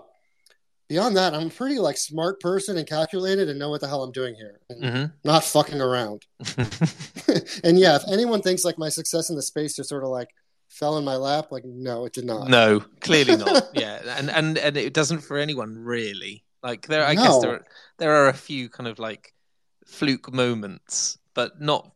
[0.89, 4.03] beyond that, I'm a pretty like smart person and calculated and know what the hell
[4.03, 5.13] I'm doing here and Mhm.
[5.23, 6.25] not fucking around.
[7.63, 10.29] and yeah, if anyone thinks like my success in the space just sort of like
[10.67, 12.47] fell in my lap, like no, it did not.
[12.49, 17.15] no clearly not yeah and and and it doesn't for anyone really like there i
[17.15, 17.65] guess there are,
[17.97, 19.33] there are a few kind of like
[19.85, 21.91] fluke moments but not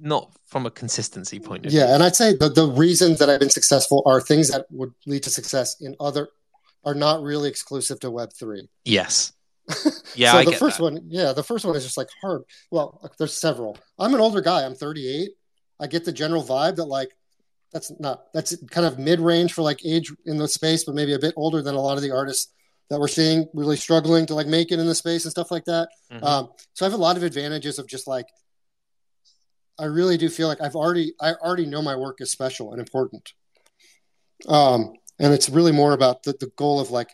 [0.00, 3.28] not from a consistency point of Yeah, view and I'd say the, the reasons that
[3.28, 6.28] I've been successful are things that would lead to success in other
[6.84, 8.68] are not really exclusive to Web three.
[8.84, 9.32] yes
[10.14, 10.84] yeah so I the first that.
[10.84, 12.42] one, yeah, the first one is just like hard.
[12.70, 13.76] Well, there's several.
[13.98, 14.64] I'm an older guy.
[14.64, 15.30] I'm 38.
[15.80, 17.10] I get the general vibe that like
[17.72, 21.12] that's not that's kind of mid range for like age in the space, but maybe
[21.12, 22.52] a bit older than a lot of the artists
[22.90, 25.64] that we're seeing really struggling to like make it in the space and stuff like
[25.66, 25.88] that.
[26.10, 26.22] Mhm.
[26.22, 28.26] Um, so I have a lot of advantages of just like
[29.78, 32.80] I really do feel like I've already I already know my work is special and
[32.80, 33.32] important.
[34.48, 37.10] Um, and it's really more about the, the goal of like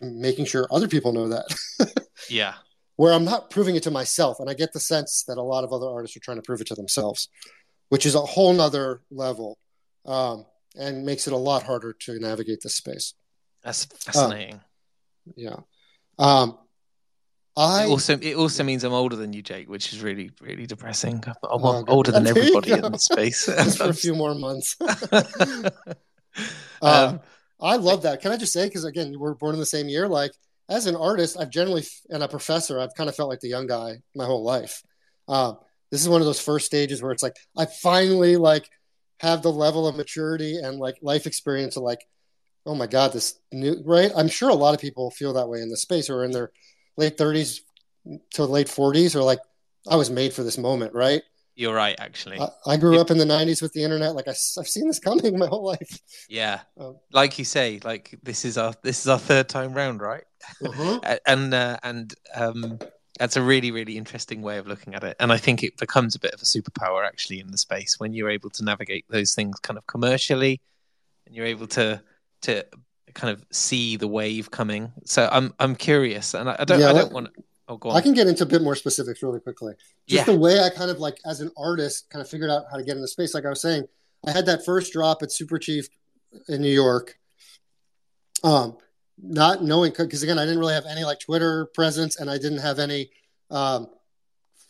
[0.00, 2.06] making sure other people know that.
[2.30, 2.54] yeah
[2.96, 5.64] Where I'm not proving it to myself, and I get the sense that a lot
[5.64, 7.28] of other artists are trying to prove it to themselves,
[7.88, 9.58] which is a whole nother level,
[10.06, 10.46] um,
[10.76, 13.14] and makes it a lot harder to navigate this space.
[13.62, 14.60] that's fascinating
[15.36, 15.56] Yeah.
[16.18, 16.58] Um,
[17.56, 20.66] I It also it also means I'm older than you, Jake, which is really really
[20.66, 21.22] depressing.
[21.26, 23.46] I'm Oh, older than everybody in this space.
[23.64, 24.76] just for a few more months.
[26.82, 27.18] Um, Uh,
[27.60, 28.22] I love that.
[28.22, 30.08] Can I just say, because again, we're born in the same year.
[30.08, 30.32] Like
[30.68, 33.66] as an artist, I've generally and a professor, I've kind of felt like the young
[33.66, 34.82] guy my whole life.
[35.28, 35.58] Um,
[35.90, 38.70] this is one of those first stages where it's like I finally like
[39.18, 42.00] have the level of maturity and like life experience to like,
[42.66, 44.10] oh my god, this new right.
[44.16, 46.50] I'm sure a lot of people feel that way in the space or in their
[46.96, 47.60] late 30s
[48.32, 49.40] to late 40s, or like
[49.88, 51.22] I was made for this moment, right?
[51.56, 52.40] You're right, actually.
[52.40, 54.14] I, I grew up in the 90s with the internet.
[54.14, 56.00] Like I, have seen this coming my whole life.
[56.28, 60.00] yeah, Um, like you say, like this is our this is our third time round,
[60.00, 60.24] right?
[61.04, 62.78] A- and uh, and um,
[63.18, 65.16] that's a really really interesting way of looking at it.
[65.20, 68.14] And I think it becomes a bit of a superpower actually in the space when
[68.14, 70.60] you're able to navigate those things kind of commercially,
[71.26, 72.02] and you're able to
[72.42, 72.66] to
[73.14, 74.92] kind of see the wave coming.
[75.04, 77.28] So I'm I'm curious, and I, don't Yeah, I don't want.
[77.68, 77.96] Oh, go on.
[77.96, 79.74] I can get into a bit more specifics really quickly.
[80.08, 80.32] Just Yeah.
[80.32, 82.82] the way I kind of like, as an artist, kind of figured out how to
[82.82, 83.32] get in the space.
[83.32, 83.84] Like I was saying,
[84.26, 85.86] I had that first drop at Super Chief
[86.48, 87.16] in New York.
[88.42, 88.76] Um,
[89.22, 92.58] not knowing because again, I didn't really have any like Twitter presence, and I didn't
[92.58, 93.10] have any
[93.50, 93.86] um,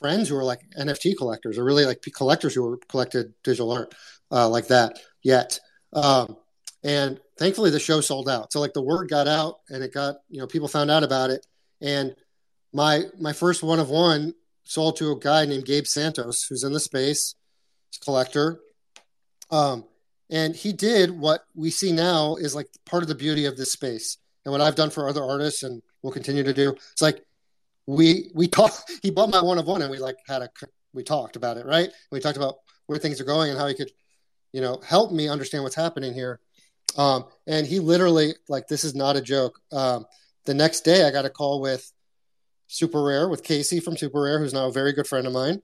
[0.00, 3.94] friends who were like NFT collectors or really like collectors who were collected digital art
[4.30, 5.58] uh, like that yet.
[5.92, 6.36] Um,
[6.82, 8.52] and thankfully, the show sold out.
[8.52, 11.30] So like the word got out, and it got you know people found out about
[11.30, 11.46] it,
[11.80, 12.14] and
[12.72, 16.72] my my first one of one sold to a guy named Gabe Santos, who's in
[16.72, 17.34] the space,
[18.04, 18.60] collector.
[19.50, 19.84] Um,
[20.30, 23.72] and he did what we see now is like part of the beauty of this
[23.72, 26.70] space, and what I've done for other artists, and will continue to do.
[26.92, 27.22] It's like
[27.86, 28.90] we we talked.
[29.02, 30.48] He bought my one of one, and we like had a
[30.92, 31.90] we talked about it, right?
[32.10, 32.56] We talked about
[32.86, 33.90] where things are going and how he could,
[34.52, 36.40] you know, help me understand what's happening here.
[36.96, 39.60] Um, and he literally like this is not a joke.
[39.72, 40.06] Um,
[40.44, 41.90] the next day, I got a call with
[42.68, 45.60] SuperRare with Casey from SuperRare, who's now a very good friend of mine.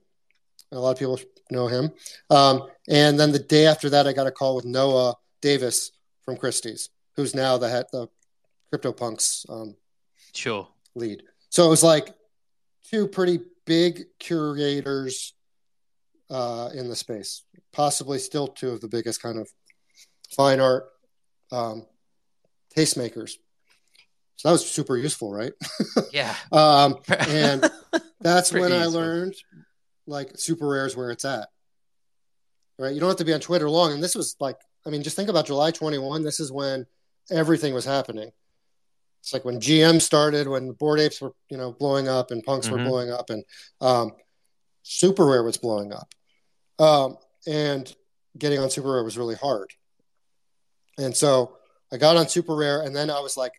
[0.71, 1.19] A lot of people
[1.49, 1.91] know him.
[2.29, 5.91] Um, and then the day after that, I got a call with Noah Davis
[6.25, 8.07] from Christie's, who's now the head, the
[8.73, 9.75] CryptoPunks um,
[10.33, 10.67] Sure.
[10.95, 11.23] lead.
[11.49, 12.13] So it was like
[12.89, 15.33] two pretty big curators
[16.29, 19.49] uh, in the space, possibly still two of the biggest kind of
[20.29, 20.89] fine art
[21.51, 21.85] um,
[22.75, 23.33] tastemakers.
[24.35, 25.53] So that was super useful, right?
[26.11, 26.35] Yeah.
[26.51, 27.69] Um, and
[28.21, 29.01] that's when I useful.
[29.01, 29.35] learned
[30.05, 31.49] like SuperRare is where it's at.
[32.79, 32.93] Right?
[32.93, 33.93] You don't have to be on Twitter long.
[33.93, 36.23] And this was like, I mean, just think about July 21.
[36.23, 36.85] This is when
[37.31, 38.29] everything was happening.
[39.21, 42.69] It's like when GM started, when Bored Apes were, you know, blowing up and punks
[42.69, 42.85] were Mhm.
[42.87, 43.43] blowing up and
[43.81, 44.11] um,
[44.85, 46.13] SuperRare was blowing up.
[46.79, 47.17] Um,
[47.47, 47.93] and
[48.37, 49.73] getting on super rare was really hard.
[50.97, 51.57] And so
[51.91, 53.53] I got on SuperRare and then I was like,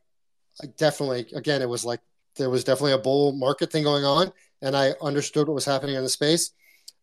[0.63, 2.01] I definitely, again, it was like
[2.37, 4.33] there was definitely a bull market thing going on,
[4.63, 6.51] and I understood what was happening in the space,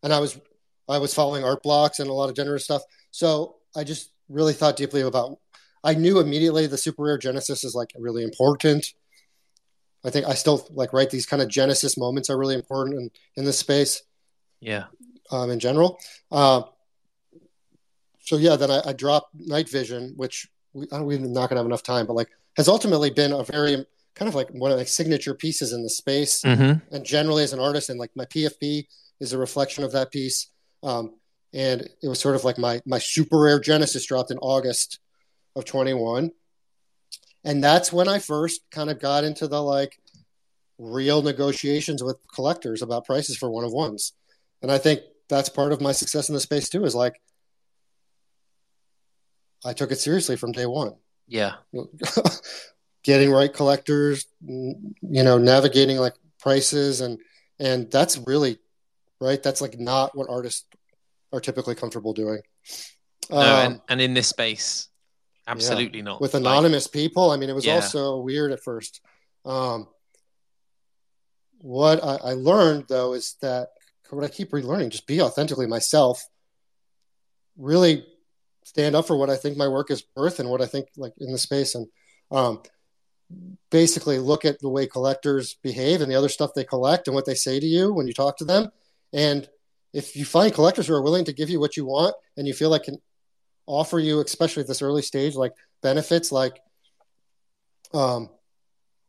[0.02, 0.38] and I was
[0.88, 2.82] I was following art blocks and a lot of generative stuff.
[3.10, 5.38] So I just really thought deeply about.
[5.82, 8.92] I knew immediately the SuperRare Genesis is like really important.
[10.04, 13.10] I think I still like right these kind of Genesis moments are really important in
[13.36, 14.02] in this space
[14.60, 14.84] Yeah.
[15.30, 15.98] um, in general.
[16.30, 16.64] Um,
[18.26, 21.82] so yeah, then I, I dropped Night Vision, which we, we're not gonna have enough
[21.82, 25.34] time, but like has ultimately been a very kind of like one of the signature
[25.34, 26.94] pieces in the space, Mm-hmm.
[26.94, 28.86] and generally as an artist, and like my PFP
[29.20, 30.50] is a reflection of that piece.
[30.82, 31.14] Um,
[31.54, 34.98] and it was sort of like my my SuperRare Genesis dropped in August
[35.54, 36.32] of 21,
[37.44, 39.98] and that's when I first kind of got into the like
[40.78, 44.12] real negotiations with collectors about prices for one of ones.
[44.62, 47.20] And I think that's part of my success in the space too, is like
[49.64, 50.94] I took it seriously from day one.
[51.28, 51.54] Yeah.
[53.02, 57.18] Getting right collectors, you know, navigating like prices and
[57.58, 58.58] and that's really
[59.20, 59.42] right.
[59.42, 60.64] That's like not what artists
[61.32, 62.40] are typically comfortable doing.
[63.30, 64.88] No, Um, and, and in this space,
[65.46, 66.20] absolutely not.
[66.20, 67.30] with Like, anonymous people.
[67.30, 67.76] I mean, it was Yeah.
[67.76, 69.00] also weird at first.
[69.44, 69.88] Um,
[71.60, 73.68] what I, I learned though is that
[74.10, 76.24] what I keep relearning, just be authentically myself.
[77.56, 78.04] Really
[78.66, 81.12] stand up for what I think my work is worth and what I think like
[81.18, 81.86] in the space, and
[82.32, 82.60] um,
[83.70, 87.26] basically look at the way collectors behave and the other stuff they collect and what
[87.26, 88.70] they say to you when you talk to them.
[89.12, 89.48] And
[89.92, 92.54] if you find collectors who are willing to give you what you want and you
[92.54, 92.98] feel like can
[93.66, 96.58] offer you, especially at this early stage, like benefits, like
[97.94, 98.30] um,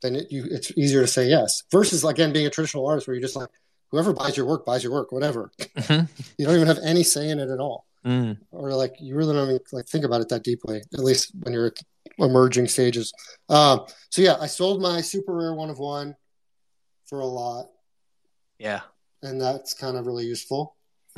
[0.04, 1.64] then it, you it's easier to say yes.
[1.72, 3.50] Versus again being a traditional artist where you're just like
[3.90, 5.52] whoever buys your work buys your work, whatever.
[5.60, 6.08] Mhm.
[6.38, 8.38] You don't even have any say in it at all, Mm.
[8.52, 10.82] or like you really don't even like think about it that deeply.
[10.94, 11.78] At least when you're at
[12.18, 13.12] emerging stages.
[13.50, 16.16] Um, so yeah, I sold my SuperRare one of one
[17.08, 17.66] for a lot,
[18.60, 18.82] Yeah.
[19.22, 20.78] and that's kind of really useful.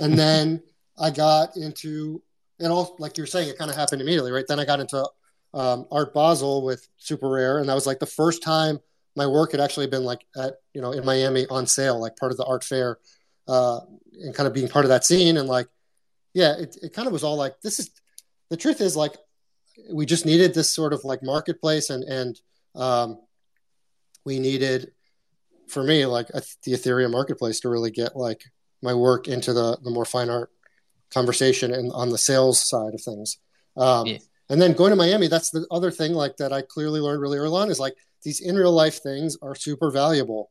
[0.00, 0.62] and then
[0.98, 2.22] I got into
[2.58, 4.46] and all like you're saying, it kind of happened immediately, right?
[4.46, 5.06] Then I got into
[5.52, 8.78] um, Art Basel with SuperRare, and that was like the first time
[9.14, 12.32] my work had actually been like at you know in Miami on sale, like part
[12.32, 12.98] of the art fair,
[13.48, 13.80] uh,
[14.20, 15.36] and kind of being part of that scene.
[15.36, 15.68] And like,
[16.34, 17.90] yeah, it, it kind of was all like this is
[18.50, 19.14] the truth is like
[19.92, 22.40] we just needed this sort of like marketplace, and and
[22.74, 23.18] um,
[24.24, 24.92] we needed
[25.68, 28.42] for me like a, the Ethereum marketplace to really get like
[28.82, 30.50] my work into the the more fine art
[31.12, 33.38] conversation and on the sales side of things.
[33.76, 34.18] Um, Yeah.
[34.48, 37.38] And then going to Miami, that's the other thing like that I clearly learned really
[37.38, 40.50] early on is like these in real life things are super valuable.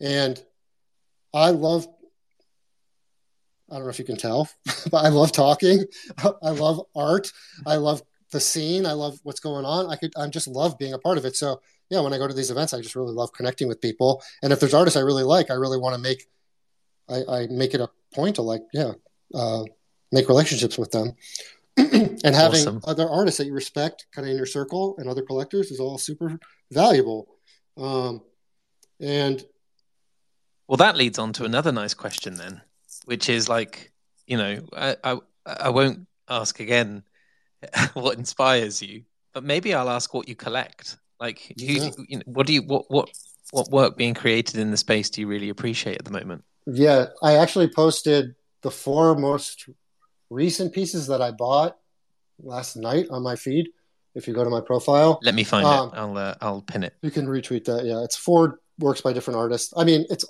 [0.00, 0.42] And
[1.34, 1.86] I love,
[3.70, 4.48] I don't know if you can tell,
[4.90, 5.84] but I love talking.
[6.42, 7.32] I love art.
[7.66, 8.86] I love the scene.
[8.86, 9.86] I love what's going on.
[9.90, 11.36] I could, I just love being a part of it.
[11.36, 11.60] So
[11.90, 14.22] yeah, when I go to these events, I just really love connecting with people.
[14.42, 16.26] And if there's artists I really like, I really want to make,
[17.08, 18.92] I, I make it a point to like, yeah,
[19.34, 19.64] uh,
[20.12, 21.14] make relationships with them.
[21.76, 22.80] and having Awesome.
[22.84, 25.96] other artists that you respect kind of in your circle and other collectors is all
[25.96, 26.38] super
[26.72, 27.28] valuable.
[27.76, 28.22] Um,
[29.00, 29.44] and
[30.66, 32.62] Well, that leads on to another nice question then,
[33.08, 33.90] which is like,
[34.26, 37.02] you know, I I, I won't ask again
[37.94, 40.98] what inspires you, but maybe I'll ask what you collect.
[41.18, 41.90] Like, who, Yeah.
[42.08, 43.08] you know, what do you what what
[43.50, 46.44] what work being created in the space do you really appreciate at the moment?
[46.66, 49.68] yeah, I actually posted the four most
[50.30, 51.76] recent pieces that I bought
[52.42, 53.68] last night on my feed.
[54.14, 55.96] If you go to my profile, Let me find Um, it.
[55.96, 56.94] I'll uh, I'll pin it.
[57.02, 57.84] You can retweet that.
[57.84, 59.72] Yeah, it's four works by different artists.
[59.76, 60.24] I mean, it's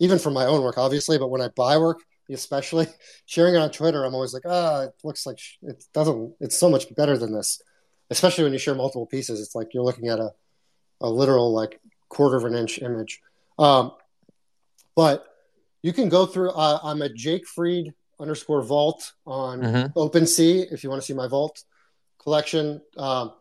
[0.00, 1.98] even from my own work, obviously, but when I buy work,
[2.34, 2.86] especially
[3.26, 6.34] sharing it on Twitter, I'm always like, ah, it looks like sh- it doesn't.
[6.40, 7.60] It's so much better than this.
[8.10, 10.32] Especially when you share multiple pieces, it's like you're looking at a
[11.00, 13.20] a literal like quarter of an inch image.
[13.58, 13.92] Um,
[14.96, 15.26] but
[15.82, 16.50] you can go through.
[16.50, 19.92] Uh, I'm at Jake Fried underscore Vault on Mhm.
[19.94, 21.64] OpenSea if you want to see my vault
[22.18, 22.82] collection.
[22.98, 23.32] Um,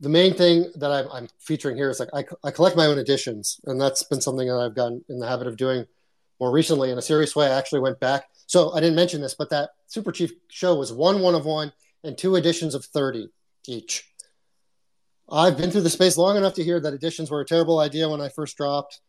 [0.00, 2.98] the main thing that I'm, I'm featuring here is like I, I collect my own
[2.98, 5.86] editions, and that's been something that I've gotten in the habit of doing
[6.42, 7.46] more recently in a serious way.
[7.46, 8.24] I actually went back.
[8.48, 11.72] So I didn't mention this, but that Super Chief show was one one of one
[12.02, 13.28] and two editions of 30
[13.68, 14.12] each.
[15.30, 18.08] I've been through the space long enough to hear that editions were a terrible idea
[18.08, 19.00] when I first dropped.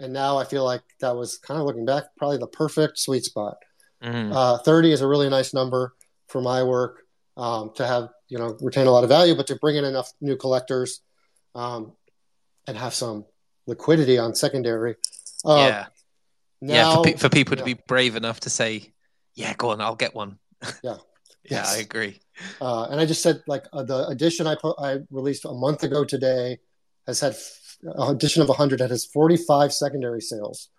[0.00, 3.22] And now I feel like that was kind of looking back, probably the perfect sweet
[3.22, 3.58] spot.
[4.02, 4.34] Mhm.
[4.34, 5.94] Uh, 30 is a really nice number
[6.26, 7.02] for my work
[7.36, 10.12] um, to have, you know, retain a lot of value, but to bring in enough
[10.20, 11.02] new collectors
[11.54, 11.92] um,
[12.66, 13.26] and have some
[13.68, 14.96] liquidity on secondary.
[15.44, 15.86] Uh, yeah,
[16.68, 16.94] yeah.
[16.96, 18.92] For, pe- for people to be brave enough to say,
[19.34, 20.70] "Yeah, go on, I'll get one." Yeah.
[20.82, 20.96] yeah,
[21.50, 21.74] Yes.
[21.76, 22.20] I agree.
[22.60, 25.82] uh, and I just said like uh, the edition I put, I released a month
[25.82, 26.58] ago today
[27.06, 30.70] has had f- an edition of 100 that has 45 secondary sales,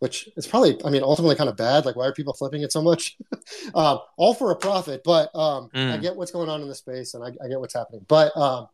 [0.00, 1.84] which is probably, I mean, ultimately kind of bad.
[1.86, 3.16] Like, why are people flipping it so much?
[3.74, 5.92] um, all for a profit, but um, Mm.
[5.92, 8.04] I get what's going on in the space and I, I get what's happening.
[8.08, 8.66] But um,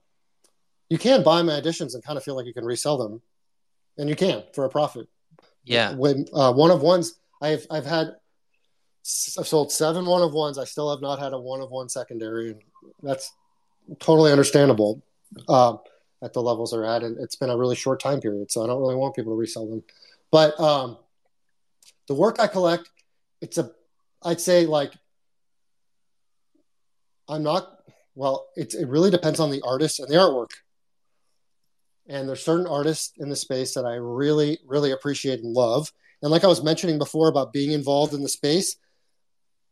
[0.89, 3.21] you can buy my editions and kind of feel like you can resell them,
[3.99, 5.07] and you can for a profit.
[5.65, 8.09] Yeah, When uh, one of ones, I've I've had
[9.39, 10.59] I've sold seven one of ones.
[10.59, 12.61] I still have not had a one of one secondary, and
[13.03, 13.33] that's
[13.99, 15.03] totally understandable
[15.49, 15.81] um,
[16.23, 17.03] at the levels they're at.
[17.03, 19.39] And it's been a really short time period, so I don't really want people to
[19.39, 19.83] resell them.
[20.31, 20.99] But um,
[22.09, 22.89] the work I collect,
[23.41, 23.71] it's a,
[24.23, 24.93] I'd say like,
[27.29, 27.79] I'm not.
[28.15, 30.51] Well, it it really depends on the artist and the artwork.
[32.11, 35.93] And there's certain artists in the space that I really, really appreciate and love.
[36.23, 38.77] And like I was mentioning before about being involved in the space,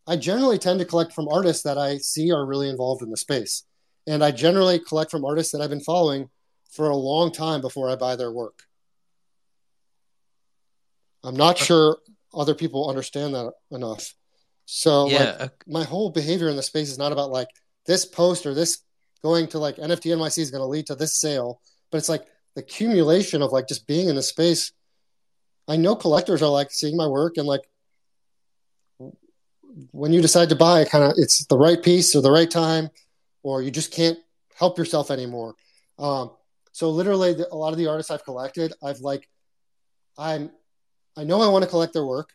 [0.07, 3.17] I generally tend to collect from artists that I see are really involved in the
[3.17, 3.65] space.
[4.07, 6.31] And I generally collect from artists that I've been following
[6.71, 8.63] for a long time before I buy their work.
[11.25, 11.99] I'm not sure
[12.33, 14.15] other people understand that enough.
[14.65, 17.49] So like yeah, uh, my whole behavior in the space is not about like
[17.87, 18.79] this post or this
[19.23, 21.61] going to like NFT NYC is going to lead to this sale,
[21.91, 24.73] but it's like the accumulation of like just being in the space.
[25.67, 27.63] I know collectors are like seeing my work and like
[29.93, 32.91] when you decide to buy, kind of it's the right piece or the right time,
[33.43, 34.19] or you just can't
[34.57, 35.55] help yourself anymore.
[35.99, 36.33] Um,
[36.73, 39.29] so literally, the, a lot of the artists I've collected, I've like,
[40.17, 40.51] I'm,
[41.17, 42.31] I know I want to collect their work.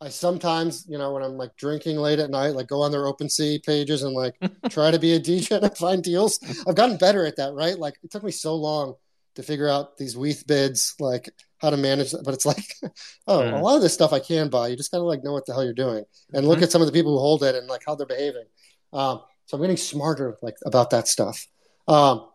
[0.00, 3.06] I sometimes, you know, when I'm like drinking late at night, like go on their
[3.06, 4.34] open OpenSea pages and like
[4.70, 6.38] try to be a DJ and find deals.
[6.68, 7.76] I've gotten better at that, right?
[7.78, 8.94] Like it took me so long
[9.34, 11.28] to figure out these WETH bids, like
[11.58, 12.22] how to manage that.
[12.24, 12.64] But it's like,
[13.26, 13.52] oh, Mm.
[13.54, 14.68] a lot of this stuff I can buy.
[14.68, 16.62] You just gotta like know what the hell you're doing and look Mhm.
[16.64, 18.46] at some of the people who hold it and like how they're behaving.
[18.92, 21.44] Um, so I'm getting smarter like about that stuff.
[21.88, 22.28] Um,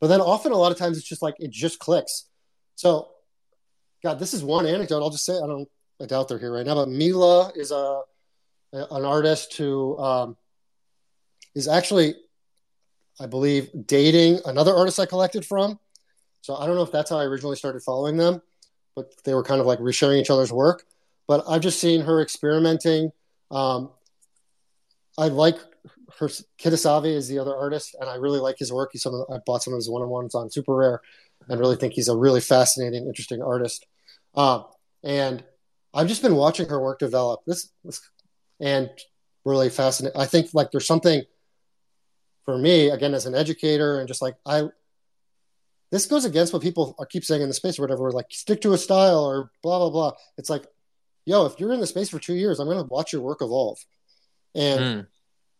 [0.00, 2.26] but then often, a lot of times, it's just like it just clicks.
[2.76, 3.08] So,
[4.02, 5.02] God, this is one anecdote.
[5.02, 5.68] I'll just say I don't.
[6.00, 8.02] I doubt they're here right now, but Mila is a
[8.72, 10.36] an artist who um,
[11.54, 12.14] is actually,
[13.20, 15.78] I believe, dating another artist I collected from.
[16.42, 18.40] So I don't know if that's how I originally started following them,
[18.94, 20.84] but they were kind of like resharing each other's work.
[21.26, 23.12] But I've just seen her experimenting.
[23.50, 23.90] Um,
[25.18, 25.58] I like
[26.18, 26.28] her.
[26.58, 28.90] Kitasavi is the other artist, and I really like his work.
[28.92, 30.98] He's some of I bought some of his one on ones on SuperRare,
[31.48, 33.86] and really think he's a really fascinating, interesting artist.
[34.34, 34.64] Um,
[35.02, 35.44] and
[35.92, 37.40] I've just been watching her work develop.
[37.46, 38.00] This, this
[38.60, 38.90] and
[39.44, 40.20] really fascinating.
[40.20, 41.22] I think like there's something
[42.44, 44.68] for me again as an educator and just like I
[45.90, 48.60] this goes against what people are keep saying in the space or whatever like stick
[48.62, 50.66] to a style or blah blah blah it's like
[51.26, 53.42] yo if you're in the space for two years i'm going to watch your work
[53.42, 53.78] evolve
[54.54, 55.06] and mm.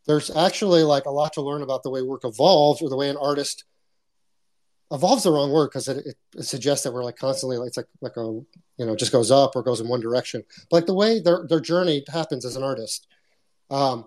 [0.07, 3.09] there's actually like a lot to learn about the way work evolves or the way
[3.09, 3.65] an artist
[4.93, 7.87] evolves the wrong word because it, it, suggests that we're like constantly like, it's like
[8.01, 10.43] like a you know just goes up or goes in one direction.
[10.71, 13.07] But like the way their their journey happens as an artist
[13.71, 14.05] um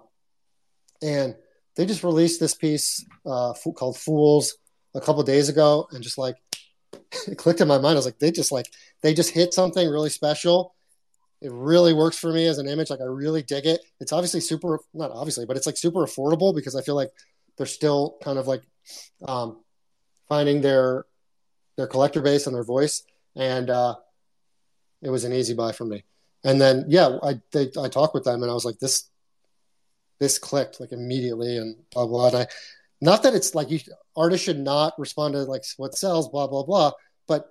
[1.02, 1.36] and
[1.76, 4.58] they just released this piece uh called fools
[4.94, 6.36] a couple days ago and just like
[7.28, 7.94] it clicked in my mind.
[7.94, 8.68] I was like they just like
[9.02, 10.76] they just hit something really special.
[11.42, 12.90] It really works for me as an image.
[12.90, 13.82] Like i really dig it.
[14.00, 17.12] It's obviously super not obviously but it's like super affordable because i feel like
[17.58, 18.64] they're still kind of like
[19.26, 19.63] um
[20.30, 21.06] finding their
[21.76, 23.04] their collector base and their voice,
[23.36, 23.96] and uh,
[25.02, 26.04] it was an easy buy for me.
[26.44, 29.10] And then yeah, I they, I talked with them and I was like this
[30.20, 32.28] this clicked like immediately and blah blah.
[32.28, 32.48] And I
[33.02, 33.80] not that it's like you
[34.16, 36.92] artists should not respond to like what sells blah blah blah,
[37.28, 37.50] but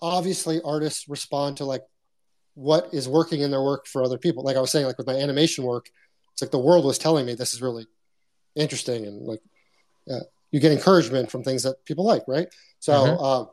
[0.00, 1.82] obviously artists respond to like
[2.54, 4.44] what is working in their work for other people.
[4.44, 5.90] Like I was saying, like with my animation work,
[6.32, 7.86] it's like the world was telling me this is really
[8.54, 9.40] interesting and like
[10.10, 10.20] uh,
[10.54, 12.46] you get encouragement from things that people like, right?
[12.78, 13.24] So mm-hmm.
[13.24, 13.44] uh,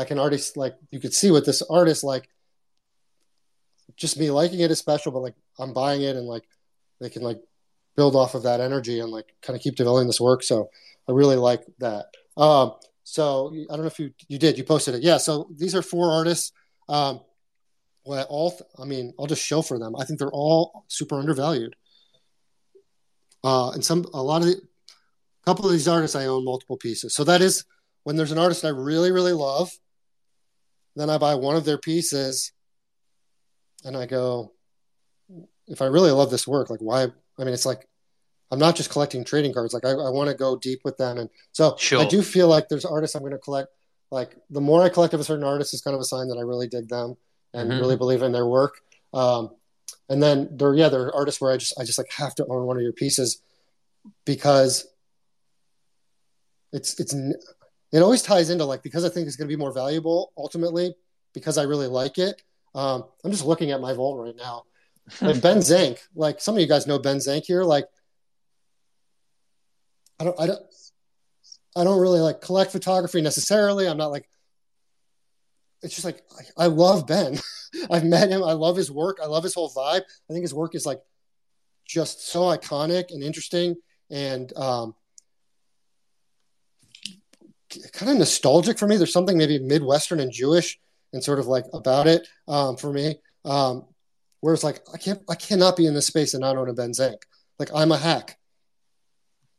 [0.00, 2.28] I can already like you could see with this artist like
[3.96, 6.44] just me liking it is special, but like I'm buying it and like
[7.00, 7.40] they can like
[7.96, 10.44] build off of that energy and like kind of keep developing this work.
[10.44, 10.70] So
[11.08, 12.06] I really like that.
[12.36, 15.16] Um, so I don't know if you you did you posted it, yeah.
[15.16, 16.52] So these are four artists.
[16.88, 17.18] Um,
[18.04, 19.96] well, all I mean, I'll just show for them.
[19.96, 21.74] I think they're all super undervalued.
[23.42, 24.67] Uh, and some a lot of the,
[25.48, 27.14] couple of these artists I own multiple pieces.
[27.14, 27.64] So that is
[28.02, 29.70] when there's an artist I really, really love,
[30.94, 32.52] then I buy one of their pieces
[33.82, 34.52] and I go,
[35.66, 37.04] if I really love this work, like why?
[37.04, 37.88] I mean, it's like
[38.50, 39.72] I'm not just collecting trading cards.
[39.72, 41.16] Like I, I want to go deep with them.
[41.16, 42.02] And so sure.
[42.02, 43.68] I do feel like there's artists I'm going to collect.
[44.10, 46.36] Like the more I collect of a certain artist is kind of a sign that
[46.36, 47.16] I really dig them
[47.54, 47.80] and mm-hmm.
[47.80, 48.82] really believe in their work.
[49.14, 49.56] Um,
[50.10, 52.46] and then there, yeah, there are artists where I just, I just like have to
[52.48, 53.40] own one of your pieces
[54.26, 54.86] because
[56.72, 59.72] it's it's it always ties into like because I think it's going to be more
[59.72, 60.94] valuable ultimately
[61.34, 62.42] because I really like it.
[62.74, 64.64] Um, I'm just looking at my vault right now.
[65.22, 67.64] Like Ben Zank, like some of you guys know Ben Zank here.
[67.64, 67.86] Like
[70.20, 70.60] I don't I don't
[71.74, 73.88] I don't really like collect photography necessarily.
[73.88, 74.28] I'm not like
[75.82, 76.22] it's just like
[76.58, 77.38] I, I love Ben.
[77.90, 78.42] I've met him.
[78.42, 79.18] I love his work.
[79.22, 80.02] I love his whole vibe.
[80.02, 81.00] I think his work is like
[81.86, 83.76] just so iconic and interesting.
[84.10, 84.94] And um,
[87.92, 88.96] kind of nostalgic for me.
[88.96, 90.78] There's something maybe Midwestern and Jewish
[91.12, 93.16] and sort of like about it um, for me.
[93.44, 93.86] Um,
[94.40, 96.94] whereas like I can't, I cannot be in this space and not own a Ben
[96.94, 97.24] Zank.
[97.58, 98.38] Like I'm a hack.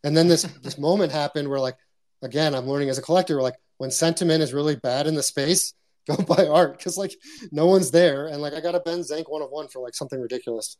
[0.03, 1.77] And then this this moment happened where like
[2.21, 5.73] again I'm learning as a collector like when sentiment is really bad in the space,
[6.07, 7.13] go buy art because like
[7.51, 8.27] no one's there.
[8.27, 10.77] And like I got a Ben Zank one of one for like something ridiculous.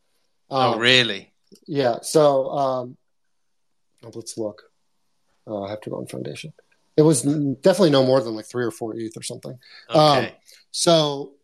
[0.50, 1.34] Oh, um, oh really?
[1.68, 1.98] Yeah.
[2.02, 2.98] So um,
[4.04, 4.64] let's look.
[5.48, 6.54] Uh, I have to go on foundation.
[7.00, 9.58] It was definitely no more than like three or four ETH or something.
[9.90, 10.28] Okay.
[10.28, 10.28] Um,
[10.72, 11.36] so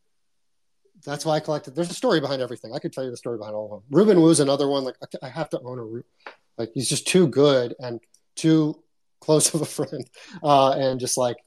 [1.05, 1.75] that's why I collected.
[1.75, 2.73] There's a story behind everything.
[2.73, 3.83] I could tell you the story behind all of them.
[3.89, 4.83] Reuben Wu's another one.
[4.83, 8.01] Like I have to own a like he's just too good and
[8.35, 8.83] too
[9.21, 10.05] close of a friend,
[10.43, 11.37] uh, and just like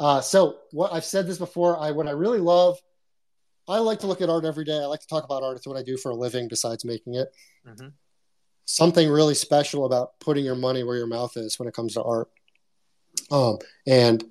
[0.00, 0.56] uh, so.
[0.70, 1.78] What I've said this before.
[1.78, 2.78] I what I really love.
[3.68, 4.78] I like to look at art every day.
[4.78, 5.58] I like to talk about art.
[5.58, 7.28] It's what I do for a living besides making it.
[7.68, 7.88] Mm-hmm.
[8.64, 12.02] Something really special about putting your money where your mouth is when it comes to
[12.02, 12.28] art.
[13.30, 14.24] Um, and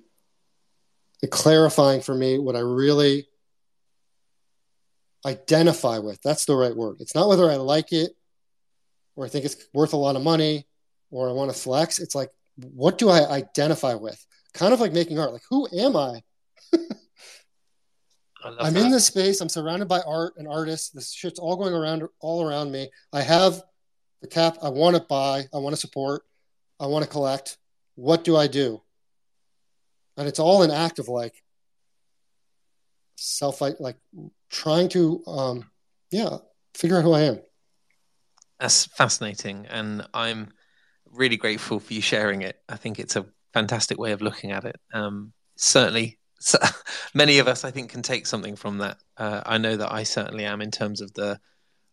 [1.30, 3.26] clarifying for me what I really
[5.24, 6.20] identify with.
[6.22, 6.96] That's the right word.
[7.00, 8.12] It's not whether I like it
[9.16, 10.66] or I think it's worth a lot of money
[11.10, 11.98] or I want to flex.
[11.98, 14.24] It's like, what do I identify with?
[14.54, 15.32] Kind of like making art.
[15.32, 16.22] Like, who am I?
[18.44, 19.40] I am in this space.
[19.40, 20.90] I'm surrounded by art and artists.
[20.90, 22.88] This shit's all going around all around me.
[23.12, 23.60] I have
[24.22, 25.46] the cap I want to buy.
[25.52, 26.22] I want to support.
[26.78, 27.58] I want to collect
[27.96, 28.82] what do I do?
[30.16, 31.34] And it's all an act of like
[33.16, 33.96] self like
[34.50, 35.70] trying to um
[36.10, 36.38] yeah,
[36.74, 37.40] figure out who I am.
[38.60, 40.52] That's fascinating and I'm
[41.10, 42.56] really grateful for you sharing it.
[42.68, 44.76] I think it's a fantastic way of looking at it.
[44.92, 46.58] Um, certainly, so,
[47.14, 48.98] many of us, I think, can take something from that.
[49.16, 51.40] Uh, I know that I certainly am in terms of the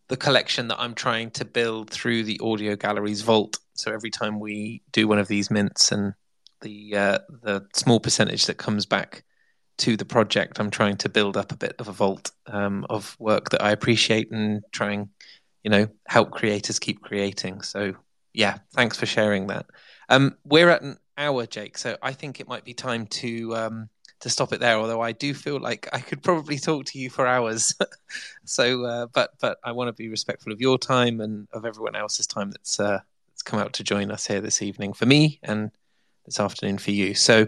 [0.08, 3.58] the collection that I'm trying to build through the audio galleries vault.
[3.72, 6.12] So every time we do one of these mints and
[6.64, 9.22] the uh, the small percentage that comes back
[9.78, 13.16] to the project, I'm trying to build up a bit of a vault um, of
[13.18, 15.10] work that I appreciate and trying,
[15.62, 17.62] you know, help creators keep creating.
[17.62, 17.94] So
[18.32, 19.66] yeah, thanks for sharing that.
[20.08, 23.88] Um, we're at an hour, Jake, so I think it might be time to um,
[24.20, 24.76] to stop it there.
[24.76, 27.74] Although I do feel like I could probably talk to you for hours.
[28.44, 31.96] so, uh, but but I want to be respectful of your time and of everyone
[31.96, 33.00] else's time that's uh,
[33.32, 35.70] that's come out to join us here this evening for me and
[36.24, 37.14] this afternoon for you.
[37.14, 37.46] So,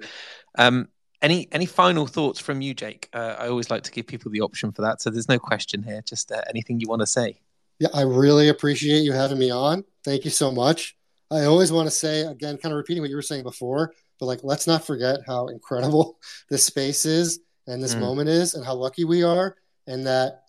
[0.59, 0.89] um,
[1.23, 3.09] any any final thoughts from you, Jake?
[3.13, 5.01] Uh, I always like to give people the option for that.
[5.01, 6.03] So there's no question here.
[6.03, 7.41] Just uh, anything you want to say.
[7.79, 9.85] Yeah, I really appreciate you having me on.
[10.05, 10.97] Thank you so much.
[11.31, 14.27] I always want to say again, kind of repeating what you were saying before, but
[14.27, 16.19] like let's not forget how incredible
[16.51, 18.01] this space is and this mm.
[18.01, 19.57] moment is, and how lucky we are,
[19.87, 20.43] and that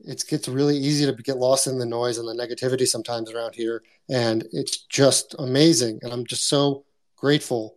[0.00, 3.54] it gets really easy to get lost in the noise and the negativity sometimes around
[3.54, 6.00] here, and it's just amazing.
[6.02, 6.84] And I'm just so
[7.26, 7.76] grateful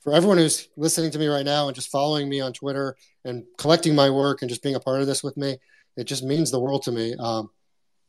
[0.00, 3.44] for everyone who's listening to me right now and just following me on Twitter and
[3.56, 5.56] collecting my work and just being a part of this with me.
[5.96, 7.14] It just means the world to me.
[7.16, 7.48] Um,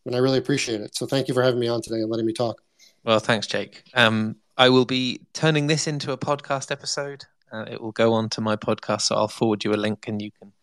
[0.07, 0.95] and I really appreciate it.
[0.95, 2.63] So thank you for having me on today and letting me talk.
[3.03, 3.83] Well, thanks, Jake.
[3.93, 7.25] Um, I will be turning this into a podcast episode.
[7.51, 10.19] Uh, it will go on to my podcast, so I'll forward you a link and
[10.19, 10.53] you can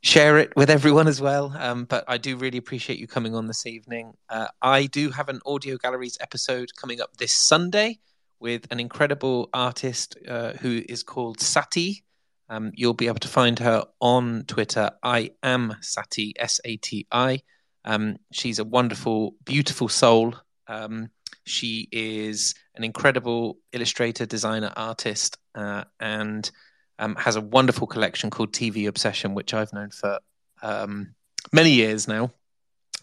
[0.00, 1.54] share it with everyone as well.
[1.58, 4.14] Um, but I do really appreciate you coming on this evening.
[4.30, 7.98] Uh, I do have an audio galleries episode coming up this Sunday
[8.40, 12.04] with an incredible artist uh, who is called Sati.
[12.48, 14.90] Um, you'll be able to find her on Twitter.
[15.02, 17.42] I am Sati, S A T I.
[17.84, 20.34] Um, she's a wonderful, beautiful soul.
[20.66, 21.10] Um,
[21.44, 26.50] she is an incredible illustrator, designer, artist, uh, and
[26.98, 30.18] um, has a wonderful collection called TV Obsession, which I've known for
[30.62, 31.14] um,
[31.52, 32.30] many years now.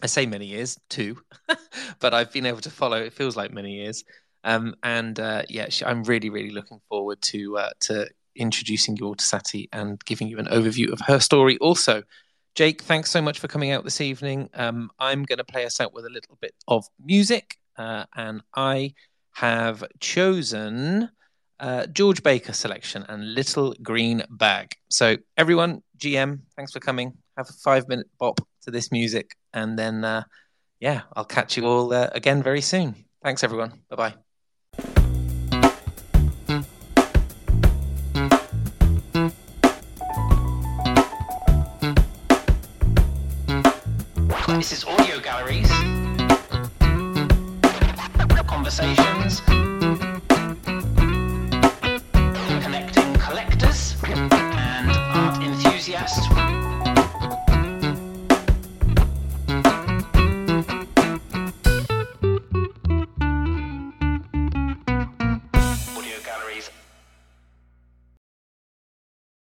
[0.02, 1.18] I say many years, two,
[2.00, 2.98] but I've been able to follow.
[2.98, 4.04] It feels like many years,
[4.46, 9.14] um, and uh, yeah, I'm really, really looking forward to uh, to introducing you all
[9.16, 11.58] to Sati and giving you an overview of her story.
[11.58, 12.04] Also,
[12.54, 14.48] Jake, thanks so much for coming out this evening.
[14.54, 18.40] Um, I'm going to play us out with a little bit of music, uh, and
[18.54, 18.94] I
[19.32, 21.10] have chosen
[21.58, 24.70] uh, George Baker selection and Little Green Bag.
[24.90, 27.14] So, everyone, GM, thanks for coming.
[27.36, 30.22] Have a five minute bop to this music, and then, uh,
[30.78, 32.94] yeah, I'll catch you all uh, again very soon.
[33.24, 33.72] Thanks, everyone.
[33.90, 34.25] Bye bye.
[44.56, 45.68] This is Audio Galleries.
[48.46, 49.42] Conversations.